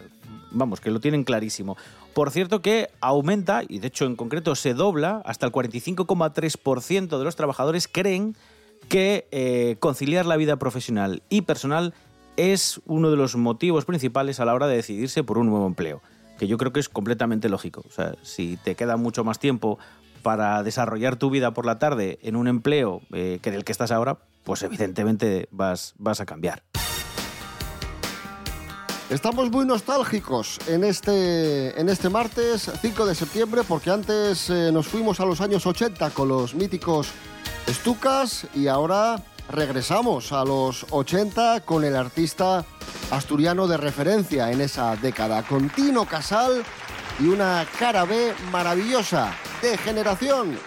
vamos, 0.51 0.79
que 0.79 0.89
lo 0.89 1.01
tienen 1.01 1.25
clarísimo. 1.25 1.75
Por 2.13 2.31
cierto 2.31 2.61
que 2.61 2.89
aumenta, 3.01 3.63
y 3.67 3.79
de 3.79 3.87
hecho 3.87 4.05
en 4.05 4.15
concreto 4.15 4.55
se 4.55 4.73
dobla, 4.73 5.21
hasta 5.25 5.45
el 5.45 5.51
45,3% 5.51 7.17
de 7.17 7.23
los 7.25 7.35
trabajadores 7.35 7.89
creen 7.89 8.37
que 8.87 9.27
eh, 9.31 9.75
conciliar 9.81 10.25
la 10.25 10.37
vida 10.37 10.55
profesional 10.55 11.23
y 11.29 11.41
personal 11.41 11.93
es 12.37 12.81
uno 12.85 13.11
de 13.11 13.17
los 13.17 13.35
motivos 13.35 13.85
principales 13.85 14.39
a 14.39 14.45
la 14.45 14.53
hora 14.53 14.67
de 14.67 14.75
decidirse 14.75 15.23
por 15.23 15.37
un 15.37 15.47
nuevo 15.47 15.67
empleo, 15.67 16.01
que 16.37 16.47
yo 16.47 16.57
creo 16.57 16.73
que 16.73 16.79
es 16.79 16.89
completamente 16.89 17.49
lógico. 17.49 17.83
O 17.87 17.91
sea, 17.91 18.15
si 18.23 18.57
te 18.57 18.75
queda 18.75 18.97
mucho 18.97 19.23
más 19.23 19.39
tiempo 19.39 19.79
para 20.21 20.63
desarrollar 20.63 21.17
tu 21.17 21.29
vida 21.29 21.53
por 21.53 21.65
la 21.65 21.77
tarde 21.77 22.19
en 22.21 22.35
un 22.35 22.47
empleo 22.47 23.01
eh, 23.13 23.39
que 23.41 23.49
en 23.49 23.55
el 23.55 23.63
que 23.63 23.71
estás 23.71 23.91
ahora, 23.91 24.17
pues 24.43 24.63
evidentemente 24.63 25.47
vas, 25.51 25.93
vas 25.97 26.19
a 26.19 26.25
cambiar. 26.25 26.63
Estamos 29.09 29.51
muy 29.51 29.65
nostálgicos 29.65 30.59
en 30.67 30.83
este, 30.83 31.79
en 31.79 31.89
este 31.89 32.09
martes 32.09 32.71
5 32.81 33.05
de 33.05 33.13
septiembre 33.13 33.61
porque 33.67 33.91
antes 33.91 34.49
eh, 34.49 34.71
nos 34.71 34.87
fuimos 34.87 35.19
a 35.19 35.25
los 35.25 35.41
años 35.41 35.67
80 35.67 36.09
con 36.09 36.27
los 36.27 36.55
míticos 36.55 37.11
Estucas 37.67 38.47
y 38.55 38.67
ahora 38.67 39.23
regresamos 39.49 40.31
a 40.31 40.43
los 40.43 40.85
80 40.89 41.61
con 41.61 41.83
el 41.83 41.95
artista 41.95 42.65
asturiano 43.11 43.67
de 43.67 43.77
referencia 43.77 44.51
en 44.51 44.61
esa 44.61 44.95
década, 44.95 45.43
con 45.43 45.69
Tino 45.69 46.05
Casal 46.05 46.63
y 47.19 47.27
una 47.27 47.65
cara 47.79 48.05
B 48.05 48.33
maravillosa 48.51 49.33
de 49.61 49.77
generación. 49.77 50.57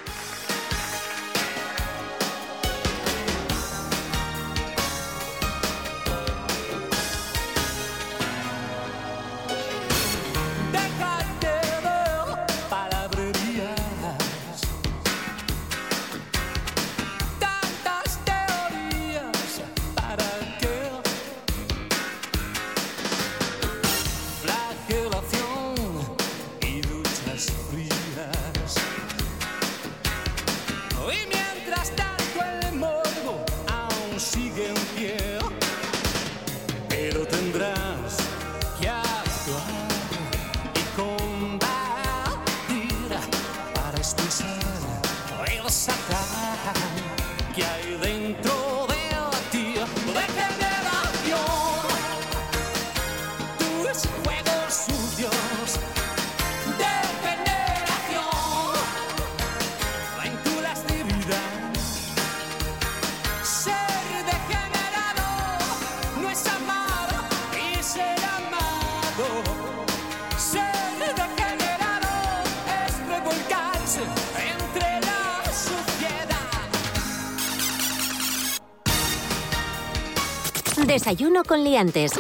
Desayuno 81.09 81.43
con 81.43 81.65
liantes. 81.65 82.13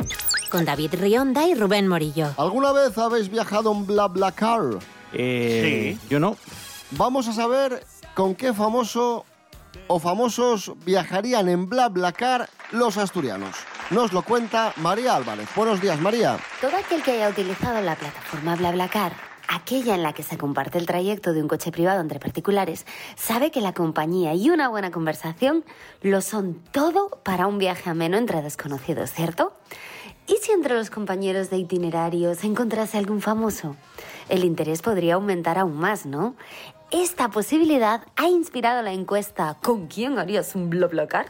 Con 0.51 0.64
David 0.64 0.94
Rionda 0.94 1.46
y 1.46 1.55
Rubén 1.55 1.88
Morillo. 1.88 2.29
¿Alguna 2.38 2.72
vez 2.72 2.96
habéis 2.96 3.29
viajado 3.29 3.70
en 3.70 3.87
BlaBlaCar? 3.87 4.79
Eh, 5.12 5.98
Yo 6.09 6.18
no. 6.18 6.38
Vamos 6.92 7.29
a 7.29 7.35
saber 7.35 7.85
con 8.14 8.35
qué 8.35 8.55
famoso 8.55 9.27
o 9.88 10.01
famosos 10.01 10.72
viajarían 10.87 11.51
en 11.51 11.68
BlaBlaCar 11.68 12.48
los 12.72 12.96
asturianos. 12.96 13.57
Nos 13.90 14.14
lo 14.14 14.22
cuenta 14.22 14.72
María 14.77 15.16
Álvarez. 15.16 15.51
Buenos 15.55 15.83
días, 15.83 16.01
María. 16.01 16.38
Todo 16.62 16.74
aquel 16.74 17.03
que 17.03 17.11
haya 17.11 17.29
utilizado 17.29 17.83
la 17.83 17.94
plataforma 17.94 18.57
BlaBlaCar, 18.57 19.12
aquella 19.48 19.94
en 19.94 20.02
la 20.02 20.12
que 20.12 20.22
se 20.22 20.38
comparte 20.38 20.78
el 20.78 20.87
trayecto 20.87 21.32
de 21.32 21.42
un 21.42 21.48
coche 21.48 21.72
privado 21.72 22.00
entre 22.00 22.20
particulares, 22.20 22.87
sabe 23.16 23.50
que 23.50 23.61
la 23.61 23.72
compañía 23.72 24.34
y 24.34 24.50
una 24.50 24.68
buena 24.68 24.90
conversación 24.90 25.64
lo 26.02 26.20
son 26.20 26.62
todo 26.70 27.08
para 27.24 27.46
un 27.46 27.58
viaje 27.58 27.90
ameno 27.90 28.16
entre 28.16 28.42
desconocidos, 28.42 29.11
¿cierto? 29.11 29.52
¿Y 30.26 30.37
si 30.42 30.52
entre 30.52 30.74
los 30.74 30.90
compañeros 30.90 31.48
de 31.48 31.56
itinerarios 31.56 32.38
se 32.38 32.46
encontrase 32.46 32.98
algún 32.98 33.22
famoso? 33.22 33.76
El 34.28 34.44
interés 34.44 34.82
podría 34.82 35.14
aumentar 35.14 35.56
aún 35.56 35.78
más, 35.78 36.04
¿no? 36.04 36.34
Esta 36.90 37.28
posibilidad 37.28 38.00
ha 38.16 38.28
inspirado 38.28 38.80
la 38.80 38.92
encuesta 38.92 39.58
¿Con 39.62 39.88
quién 39.88 40.18
harías 40.18 40.54
un 40.54 40.70
BlaBlaCar? 40.70 41.26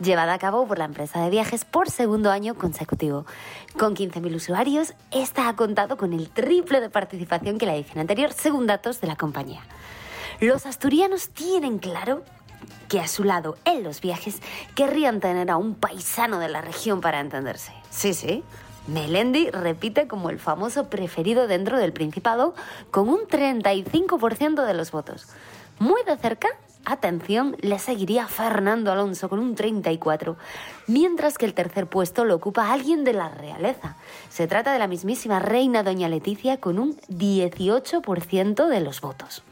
llevada 0.00 0.34
a 0.34 0.38
cabo 0.38 0.66
por 0.66 0.78
la 0.78 0.84
empresa 0.84 1.22
de 1.22 1.30
viajes 1.30 1.64
por 1.64 1.90
segundo 1.90 2.30
año 2.30 2.54
consecutivo. 2.54 3.24
Con 3.78 3.94
15.000 3.94 4.34
usuarios, 4.34 4.94
esta 5.12 5.48
ha 5.48 5.54
contado 5.54 5.96
con 5.96 6.12
el 6.12 6.30
triple 6.30 6.80
de 6.80 6.90
participación 6.90 7.58
que 7.58 7.66
la 7.66 7.76
edición 7.76 8.00
anterior, 8.00 8.32
según 8.32 8.66
datos 8.66 9.00
de 9.00 9.06
la 9.06 9.14
compañía. 9.14 9.62
Los 10.40 10.66
asturianos 10.66 11.28
tienen 11.28 11.78
claro 11.78 12.24
que 12.88 12.98
a 12.98 13.06
su 13.06 13.22
lado 13.22 13.56
en 13.64 13.84
los 13.84 14.00
viajes 14.00 14.40
querrían 14.74 15.20
tener 15.20 15.48
a 15.48 15.56
un 15.56 15.76
paisano 15.76 16.40
de 16.40 16.48
la 16.48 16.60
región 16.60 17.00
para 17.00 17.20
entenderse. 17.20 17.72
Sí, 17.88 18.14
sí. 18.14 18.42
Melendi 18.88 19.48
repite 19.50 20.08
como 20.08 20.30
el 20.30 20.40
famoso 20.40 20.90
preferido 20.90 21.46
dentro 21.46 21.78
del 21.78 21.92
Principado 21.92 22.54
con 22.90 23.08
un 23.08 23.28
35% 23.28 24.66
de 24.66 24.74
los 24.74 24.90
votos. 24.90 25.28
Muy 25.78 26.02
de 26.02 26.16
cerca, 26.16 26.48
atención, 26.84 27.56
le 27.60 27.78
seguiría 27.78 28.26
Fernando 28.26 28.92
Alonso 28.92 29.28
con 29.28 29.38
un 29.38 29.56
34%, 29.56 30.36
mientras 30.86 31.38
que 31.38 31.46
el 31.46 31.54
tercer 31.54 31.86
puesto 31.86 32.24
lo 32.24 32.34
ocupa 32.34 32.72
alguien 32.72 33.04
de 33.04 33.12
la 33.12 33.28
realeza. 33.28 33.96
Se 34.30 34.46
trata 34.46 34.72
de 34.72 34.78
la 34.78 34.88
mismísima 34.88 35.38
reina 35.38 35.82
Doña 35.82 36.08
Leticia 36.08 36.58
con 36.58 36.78
un 36.78 36.96
18% 37.08 38.68
de 38.68 38.80
los 38.80 39.00
votos. 39.00 39.42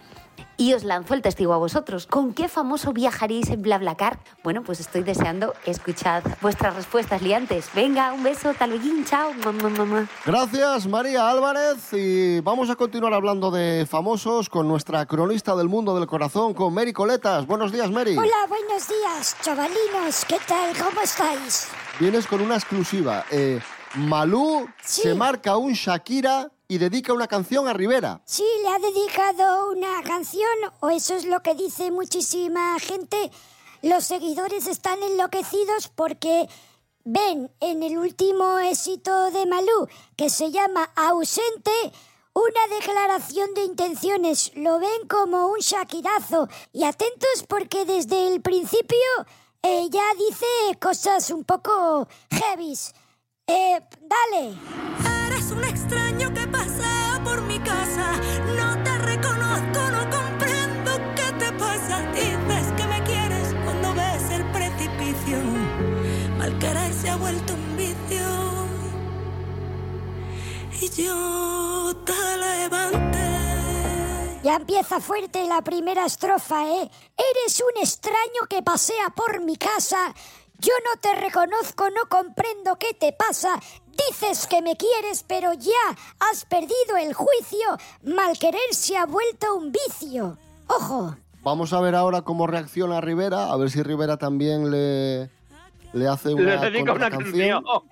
Y 0.59 0.72
os 0.72 0.85
lanzo 0.85 1.14
el 1.14 1.20
testigo 1.20 1.53
a 1.53 1.59
vosotros. 1.59 2.07
¿Con 2.07 2.33
qué 2.33 2.49
famoso 2.49 2.92
viajaríais 2.92 3.51
en 3.51 3.61
BlaBlaCar? 3.61 4.18
Bueno, 4.42 4.62
pues 4.62 4.81
estoy 4.81 5.03
deseando 5.03 5.53
escuchar 5.66 6.22
vuestras 6.40 6.75
respuestas 6.75 7.20
liantes. 7.20 7.68
Venga, 7.75 8.12
un 8.12 8.22
beso, 8.22 8.55
taluguín, 8.55 9.05
chao. 9.05 9.33
Mamá, 9.44 9.68
mamá. 9.68 10.09
Gracias, 10.25 10.87
María 10.87 11.31
Álvarez. 11.31 11.92
Y 11.92 12.40
vamos 12.40 12.70
a 12.70 12.77
continuar 12.77 13.12
hablando 13.12 13.51
de 13.51 13.87
famosos 13.88 14.49
con 14.49 14.66
nuestra 14.66 15.05
cronista 15.05 15.55
del 15.57 15.68
mundo 15.68 15.94
del 15.94 16.07
corazón, 16.07 16.55
con 16.55 16.72
Mary 16.72 16.92
Coletas. 16.92 17.46
Buenos 17.46 17.70
días, 17.70 17.90
Mary. 17.90 18.16
Hola, 18.16 18.46
buenos 18.49 18.88
días, 18.88 19.37
chavalinos. 19.42 20.25
¿Qué 20.27 20.38
tal? 20.46 20.75
¿Cómo 20.77 21.03
estáis? 21.03 21.68
Vienes 22.01 22.27
con 22.27 22.40
una 22.40 22.55
exclusiva. 22.57 23.25
Eh, 23.31 23.61
Malú 23.96 24.66
Sí. 24.85 25.02
se 25.02 25.14
marca 25.14 25.56
un 25.56 25.72
Shakira 25.72 26.50
y 26.68 26.78
dedica 26.78 27.12
una 27.12 27.26
canción 27.26 27.66
a 27.68 27.72
Rivera. 27.72 28.20
Sí, 28.24 28.44
le 28.62 28.68
ha 28.68 28.78
dedicado 28.78 29.70
una 29.70 30.02
canción, 30.02 30.48
o 30.80 30.90
eso 30.90 31.14
es 31.14 31.24
lo 31.24 31.40
que 31.42 31.54
dice 31.54 31.90
muchísima 31.90 32.78
gente. 32.78 33.30
Los 33.82 34.04
seguidores 34.04 34.66
están 34.66 35.02
enloquecidos 35.02 35.88
porque 35.88 36.48
ven 37.04 37.50
en 37.61 37.82
el 37.82 37.96
último 37.98 38.59
éxito 38.59 39.30
de 39.30 39.46
Malú, 39.46 39.88
que 40.16 40.28
se 40.28 40.50
llama 40.50 40.90
Ausente, 40.96 41.70
una 42.32 42.76
declaración 42.78 43.54
de 43.54 43.62
intenciones. 43.64 44.50
Lo 44.56 44.78
ven 44.78 45.06
como 45.09 45.46
un 45.46 45.61
shakirazo. 45.61 46.48
Y 46.72 46.85
atentos 46.85 47.44
porque 47.48 47.85
desde 47.85 48.28
el 48.35 48.42
principio 48.42 48.98
ya 49.62 50.14
dice 50.18 50.46
cosas 50.80 51.30
un 51.30 51.44
poco 51.44 52.06
heavies. 52.30 52.92
Eh, 53.48 53.80
dale. 54.00 54.59
Eres 55.28 55.52
un 55.52 55.62
extraño 55.62 56.35
que 56.35 56.48
pasea 56.48 57.20
por 57.22 57.42
mi 57.42 57.61
casa. 57.61 58.14
No 58.56 58.82
te 58.82 58.98
reconozco, 58.98 59.88
no 59.92 60.11
comprendo 60.11 60.90
qué 61.14 61.30
te 61.38 61.52
pasa. 61.52 62.00
Dices 62.12 62.72
que 62.76 62.87
me 62.88 63.00
quieres 63.04 63.54
cuando 63.64 63.94
ves 63.94 64.30
el 64.32 64.50
precipicio. 64.50 65.38
Mal 66.38 66.59
querer 66.59 66.92
se 66.92 67.09
ha 67.09 67.14
vuelto 67.16 67.54
un 67.54 67.76
vicio. 67.76 68.66
y 70.80 70.88
yo 70.90 71.94
te 72.04 72.37
levanté. 72.37 74.40
Ya 74.42 74.56
empieza 74.56 74.98
fuerte 75.00 75.46
la 75.46 75.62
primera 75.62 76.04
estrofa, 76.04 76.66
¿eh? 76.68 76.90
Eres 77.16 77.61
un 77.61 77.80
extraño 77.80 78.46
que 78.50 78.61
pasea 78.62 79.11
por 79.11 79.40
mi 79.40 79.56
casa. 79.56 80.12
Yo 80.59 80.73
no 80.85 81.01
te 81.01 81.14
reconozco, 81.21 81.88
no 81.90 82.09
comprendo 82.09 82.77
qué 82.79 82.95
te 82.95 83.12
pasa. 83.12 83.61
Dices 84.09 84.47
que 84.47 84.62
me 84.62 84.77
quieres, 84.77 85.25
pero 85.27 85.53
ya 85.55 85.71
has 86.31 86.45
perdido 86.45 86.97
el 87.01 87.12
juicio. 87.14 87.66
Mal 88.05 88.38
querer 88.38 88.61
se 88.73 88.97
ha 88.97 89.07
vuelto 89.07 89.55
un 89.55 89.73
vicio. 89.73 90.38
Ojo. 90.69 91.16
Vamos 91.42 91.73
a 91.73 91.81
ver 91.81 91.95
ahora 91.95 92.23
cómo 92.23 92.47
reacciona 92.47 93.01
Rivera, 93.01 93.53
a 93.53 93.57
ver 93.57 93.71
si 93.71 93.83
Rivera 93.83 94.16
también 94.16 94.71
le, 94.71 95.31
le 95.92 96.09
hace 96.09 96.35
una, 96.35 96.57
Le 96.57 96.71
dedica 96.71 96.92
una 96.92 97.09
contracanción. 97.11 97.62
canción. 97.62 97.83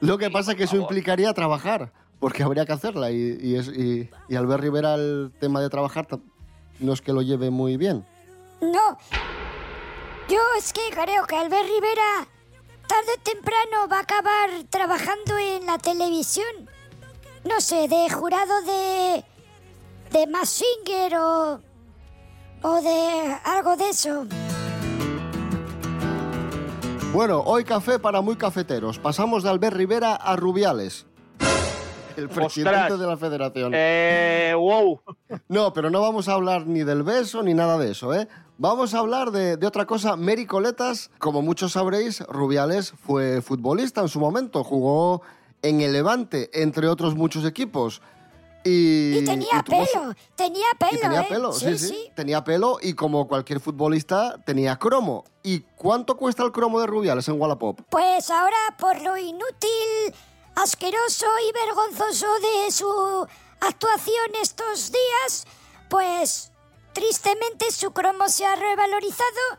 Lo 0.00 0.16
que 0.18 0.30
pasa 0.30 0.52
es 0.52 0.56
que 0.58 0.64
eso 0.64 0.76
implicaría 0.76 1.32
trabajar, 1.34 1.92
porque 2.20 2.42
habría 2.42 2.64
que 2.64 2.72
hacerla. 2.72 3.10
Y, 3.10 3.36
y 3.40 3.56
es, 3.56 3.68
y, 3.68 4.08
y 4.28 4.36
al 4.36 4.46
ver 4.46 4.60
Rivera 4.62 4.94
el 4.94 5.30
tema 5.38 5.60
de 5.60 5.68
trabajar, 5.68 6.06
no 6.80 6.92
es 6.92 7.00
que 7.02 7.12
lo 7.12 7.20
lleve 7.20 7.50
muy 7.50 7.76
bien. 7.76 8.06
No. 8.62 8.96
Yo 10.28 10.40
es 10.58 10.72
que 10.72 10.80
creo 10.90 11.26
que 11.26 11.36
Albert 11.36 11.64
Rivera 11.64 12.26
tarde 12.86 13.12
o 13.16 13.20
temprano 13.22 13.88
va 13.90 13.98
a 13.98 14.00
acabar 14.00 14.50
trabajando 14.70 15.36
en 15.38 15.66
la 15.66 15.78
televisión. 15.78 16.46
No 17.44 17.60
sé, 17.60 17.88
de 17.88 18.08
jurado 18.10 18.62
de. 18.62 19.24
de 20.10 20.26
Mass 20.26 20.48
Singer 20.48 21.16
o. 21.18 21.60
o 22.62 22.82
de 22.82 23.36
algo 23.44 23.76
de 23.76 23.90
eso. 23.90 24.26
Bueno, 27.12 27.40
hoy 27.40 27.64
café 27.64 27.98
para 27.98 28.22
muy 28.22 28.36
cafeteros. 28.36 28.98
Pasamos 28.98 29.42
de 29.42 29.50
Albert 29.50 29.76
Rivera 29.76 30.14
a 30.14 30.36
Rubiales. 30.36 31.06
El 32.16 32.28
presidente 32.28 32.78
Ostras. 32.80 33.00
de 33.00 33.06
la 33.06 33.16
federación. 33.16 33.72
Eh, 33.74 34.52
wow. 34.56 35.00
No, 35.48 35.72
pero 35.72 35.90
no 35.90 36.00
vamos 36.00 36.28
a 36.28 36.34
hablar 36.34 36.66
ni 36.66 36.84
del 36.84 37.02
beso 37.02 37.42
ni 37.42 37.54
nada 37.54 37.76
de 37.76 37.90
eso, 37.90 38.14
¿eh? 38.14 38.28
Vamos 38.56 38.94
a 38.94 38.98
hablar 39.00 39.30
de, 39.32 39.56
de 39.56 39.66
otra 39.66 39.84
cosa. 39.86 40.16
Mary 40.16 40.46
Coletas, 40.46 41.10
como 41.18 41.42
muchos 41.42 41.72
sabréis, 41.72 42.20
Rubiales 42.20 42.92
fue 43.04 43.42
futbolista 43.42 44.00
en 44.00 44.08
su 44.08 44.20
momento. 44.20 44.62
Jugó 44.62 45.22
en 45.62 45.80
el 45.80 45.92
Levante, 45.92 46.50
entre 46.62 46.88
otros 46.88 47.14
muchos 47.16 47.44
equipos. 47.44 48.00
Y, 48.66 49.18
Y 49.18 49.24
tenía 49.24 49.58
y 49.60 49.62
tuvo 49.62 49.84
su- 49.84 49.92
pelo, 49.92 50.14
tenía 50.36 50.66
pelo, 50.78 50.92
y 50.92 50.98
tenía 51.00 51.20
¿eh? 51.22 51.26
pelo, 51.28 51.52
sí, 51.52 51.76
sí, 51.78 52.10
Tenía 52.16 52.44
pelo 52.44 52.78
y 52.80 52.94
como 52.94 53.28
cualquier 53.28 53.60
futbolista 53.60 54.36
tenía 54.46 54.78
cromo. 54.78 55.24
¿Y 55.42 55.60
cuánto 55.76 56.16
cuesta 56.16 56.42
el 56.44 56.52
cromo 56.52 56.80
de 56.80 56.86
Rubiales 56.86 57.28
en 57.28 57.38
Wallapop? 57.38 57.80
Pues 57.90 58.30
ahora, 58.30 58.56
por 58.78 59.02
lo 59.02 59.18
inútil, 59.18 60.14
asqueroso 60.54 61.26
y 61.46 61.52
vergonzoso 61.66 62.26
de 62.40 62.70
su 62.70 63.26
actuación 63.60 64.30
estos 64.40 64.90
días, 64.92 65.46
pues 65.90 66.50
tristemente 66.94 67.70
su 67.70 67.92
cromo 67.92 68.28
se 68.28 68.46
ha 68.46 68.56
revalorizado 68.56 69.58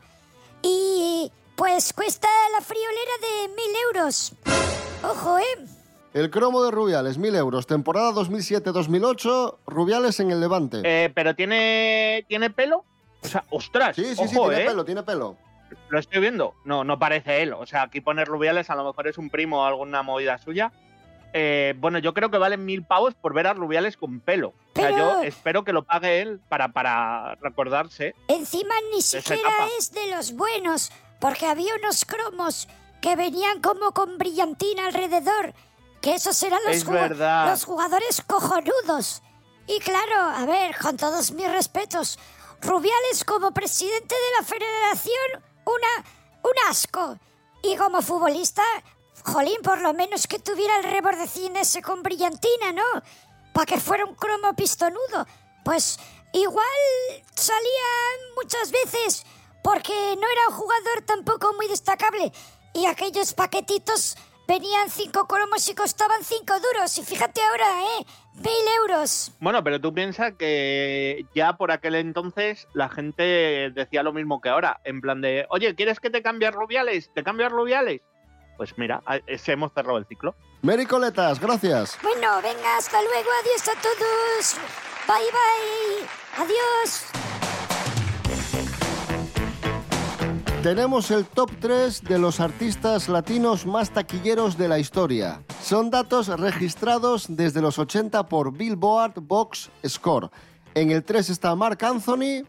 y 0.63 1.31
pues 1.55 1.93
cuesta 1.93 2.27
la 2.53 2.61
friolera 2.61 3.11
de 3.21 3.47
mil 3.49 3.75
euros. 3.87 4.33
Ojo, 5.03 5.37
¿eh? 5.37 5.65
El 6.15 6.29
cromo 6.31 6.63
de 6.63 6.71
Rubiales, 6.71 7.17
1000 7.17 7.35
euros. 7.35 7.67
Temporada 7.67 8.13
2007-2008, 8.13 9.57
Rubiales 9.67 10.17
en 10.21 10.31
el 10.31 10.39
Levante. 10.39 10.81
Eh, 10.85 11.11
pero 11.13 11.35
tiene, 11.35 12.25
tiene 12.29 12.49
pelo. 12.49 12.85
O 13.21 13.27
sea, 13.27 13.43
ostras. 13.49 13.97
sí, 13.97 14.15
sí, 14.15 14.15
sí, 14.15 14.37
ojo, 14.37 14.47
tiene 14.47 14.63
eh. 14.63 14.65
pelo, 14.65 14.85
tiene 14.85 15.03
pelo. 15.03 15.35
Lo 15.89 15.99
estoy 15.99 16.21
viendo. 16.21 16.53
No, 16.63 16.85
no 16.85 16.97
parece 16.97 17.43
él. 17.43 17.51
O 17.51 17.65
sea, 17.65 17.81
aquí 17.83 17.99
pone 17.99 18.23
Rubiales, 18.23 18.69
a 18.69 18.75
lo 18.75 18.85
mejor 18.85 19.09
es 19.09 19.17
un 19.17 19.29
primo 19.29 19.61
o 19.61 19.65
alguna 19.65 20.03
movida 20.03 20.37
suya. 20.37 20.71
Eh, 21.37 21.73
bueno, 21.79 21.99
yo 21.99 22.13
creo 22.13 22.31
que 22.31 22.37
valen 22.37 22.63
mil 22.63 22.81
pavos 22.85 23.13
por 23.13 23.33
ver 23.33 23.45
a 23.47 23.53
Rubiales 23.53 23.97
con 23.97 24.21
pelo. 24.21 24.49
O 24.49 24.53
sea, 24.73 24.87
Pero- 24.87 24.97
yo 24.97 25.23
espero 25.23 25.65
que 25.65 25.73
lo 25.73 25.83
pague 25.83 26.21
él 26.21 26.39
para, 26.47 26.69
para 26.69 27.35
recordarse. 27.41 28.15
Encima 28.29 28.73
ni 28.93 29.01
siquiera 29.01 29.51
es 29.77 29.91
de 29.91 30.15
los 30.15 30.31
buenos, 30.31 30.93
porque 31.19 31.45
había 31.45 31.75
unos 31.75 32.05
cromos 32.05 32.69
que 33.01 33.17
venían 33.17 33.61
como 33.61 33.91
con 33.91 34.17
brillantina 34.17 34.87
alrededor, 34.87 35.53
que 36.01 36.15
esos 36.15 36.41
eran 36.41 36.61
los, 36.65 36.85
verdad. 36.85 37.49
los 37.49 37.65
jugadores 37.65 38.23
cojonudos. 38.25 39.21
Y 39.67 39.79
claro, 39.79 40.21
a 40.37 40.45
ver, 40.45 40.77
con 40.77 40.95
todos 40.95 41.31
mis 41.31 41.51
respetos, 41.51 42.17
Rubiales 42.61 43.25
como 43.25 43.51
presidente 43.51 44.15
de 44.15 44.39
la 44.39 44.45
federación, 44.47 45.43
una, 45.65 46.09
un 46.43 46.69
asco. 46.69 47.19
Y 47.61 47.75
como 47.75 48.01
futbolista, 48.01 48.63
jolín, 49.25 49.61
por 49.63 49.81
lo 49.81 49.93
menos 49.93 50.27
que 50.27 50.39
tuviera 50.39 50.77
el 50.77 50.83
rebordecín 50.83 51.55
ese 51.57 51.81
con 51.81 52.03
brillantina, 52.03 52.71
¿no? 52.71 52.83
Para 53.53 53.65
que 53.65 53.79
fuera 53.79 54.05
un 54.05 54.15
cromo 54.15 54.55
pistonudo. 54.55 55.27
Pues 55.63 55.99
igual 56.31 56.65
salía 57.33 57.91
muchas 58.35 58.71
veces 58.71 59.25
porque 59.63 59.93
no 59.93 60.27
era 60.27 60.49
un 60.49 60.53
jugador 60.53 61.01
tampoco 61.05 61.53
muy 61.53 61.67
destacable. 61.67 62.31
Y 62.73 62.85
aquellos 62.85 63.33
paquetitos 63.33 64.15
venían 64.47 64.89
cinco 64.89 65.27
cromos 65.27 65.67
y 65.67 65.75
costaban 65.75 66.23
cinco 66.23 66.53
duros. 66.59 66.97
Y 66.97 67.03
fíjate 67.03 67.41
ahora, 67.41 67.65
¿eh? 67.83 68.05
Mil 68.35 68.67
euros. 68.81 69.31
Bueno, 69.39 69.63
pero 69.63 69.79
tú 69.79 69.93
piensas 69.93 70.33
que 70.37 71.25
ya 71.33 71.53
por 71.57 71.71
aquel 71.71 71.95
entonces 71.95 72.67
la 72.73 72.89
gente 72.89 73.71
decía 73.73 74.03
lo 74.03 74.13
mismo 74.13 74.41
que 74.41 74.49
ahora. 74.49 74.81
En 74.83 75.01
plan 75.01 75.21
de, 75.21 75.47
oye, 75.49 75.73
¿quieres 75.73 75.99
que 75.99 76.09
te 76.09 76.21
cambie 76.21 76.51
Rubiales? 76.51 77.11
¿Te 77.13 77.23
cambio 77.23 77.45
a 77.45 77.49
Rubiales? 77.49 78.01
Pues 78.57 78.77
mira, 78.77 79.01
ese 79.27 79.51
hemos 79.53 79.73
cerrado 79.73 79.97
el 79.97 80.05
ciclo. 80.05 80.35
Mary 80.61 80.85
Coletas, 80.85 81.39
gracias. 81.39 81.97
Bueno, 82.01 82.41
venga, 82.41 82.77
hasta 82.77 83.01
luego. 83.01 83.29
Adiós 83.41 83.67
a 83.67 83.81
todos. 83.81 84.55
Bye, 85.07 85.31
bye. 85.31 86.43
Adiós. 86.43 87.05
Tenemos 90.63 91.11
el 91.11 91.25
top 91.25 91.51
3 91.59 92.03
de 92.05 92.17
los 92.17 92.39
artistas 92.39 93.07
latinos 93.07 93.67
más 93.67 93.91
taquilleros 93.91 94.57
de 94.57 94.67
la 94.67 94.79
historia. 94.79 95.43
Son 95.61 95.91
datos 95.91 96.27
registrados 96.27 97.27
desde 97.29 97.61
los 97.61 97.77
80 97.77 98.23
por 98.25 98.51
Billboard 98.51 99.13
Box 99.21 99.69
Score. 99.87 100.31
En 100.73 100.89
el 100.89 101.03
3 101.03 101.29
está 101.29 101.53
Mark 101.55 101.77
Anthony, 101.85 102.43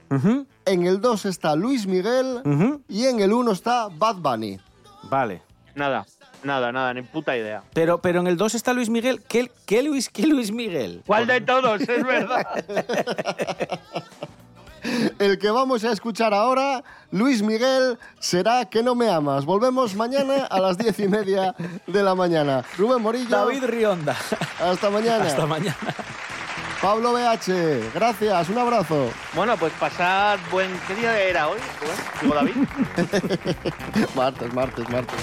en 0.64 0.86
el 0.86 1.00
2 1.00 1.26
está 1.26 1.54
Luis 1.54 1.86
Miguel 1.86 2.82
y 2.88 3.04
en 3.04 3.20
el 3.20 3.34
1 3.34 3.52
está 3.52 3.88
Bad 3.88 4.16
Bunny. 4.16 4.58
Vale. 5.10 5.42
Nada, 5.76 6.06
nada, 6.42 6.72
nada, 6.72 6.94
ni 6.94 7.02
puta 7.02 7.36
idea. 7.36 7.62
Pero, 7.74 8.00
pero 8.00 8.20
en 8.20 8.26
el 8.26 8.38
2 8.38 8.54
está 8.54 8.72
Luis 8.72 8.88
Miguel. 8.88 9.22
¿Qué, 9.28 9.50
qué 9.66 9.82
Luis, 9.82 10.08
qué 10.08 10.26
Luis 10.26 10.50
Miguel? 10.50 11.02
¿Cuál 11.06 11.26
de 11.26 11.42
todos? 11.42 11.82
Es 11.82 12.04
verdad. 12.04 12.64
El 15.18 15.38
que 15.38 15.50
vamos 15.50 15.84
a 15.84 15.92
escuchar 15.92 16.32
ahora, 16.32 16.82
Luis 17.10 17.42
Miguel, 17.42 17.98
será 18.20 18.64
Que 18.66 18.82
no 18.82 18.94
me 18.94 19.10
amas. 19.10 19.44
Volvemos 19.44 19.94
mañana 19.96 20.46
a 20.46 20.60
las 20.60 20.78
diez 20.78 20.98
y 21.00 21.08
media 21.08 21.54
de 21.86 22.02
la 22.02 22.14
mañana. 22.14 22.64
Rubén 22.78 23.02
Morillo. 23.02 23.28
David 23.28 23.64
Rionda. 23.64 24.16
Hasta 24.60 24.88
mañana. 24.88 25.24
Hasta 25.24 25.44
mañana. 25.44 25.76
Pablo 26.80 27.14
BH, 27.14 27.92
gracias, 27.94 28.48
un 28.50 28.58
abrazo. 28.58 29.10
Bueno, 29.34 29.56
pues 29.56 29.72
pasar 29.74 30.38
buen... 30.50 30.70
¿Qué 30.86 30.94
día 30.94 31.18
era 31.18 31.48
hoy? 31.48 31.58
Digo, 32.20 32.34
David. 32.34 32.54
martes, 34.14 34.52
martes, 34.52 34.88
martes. 34.90 35.16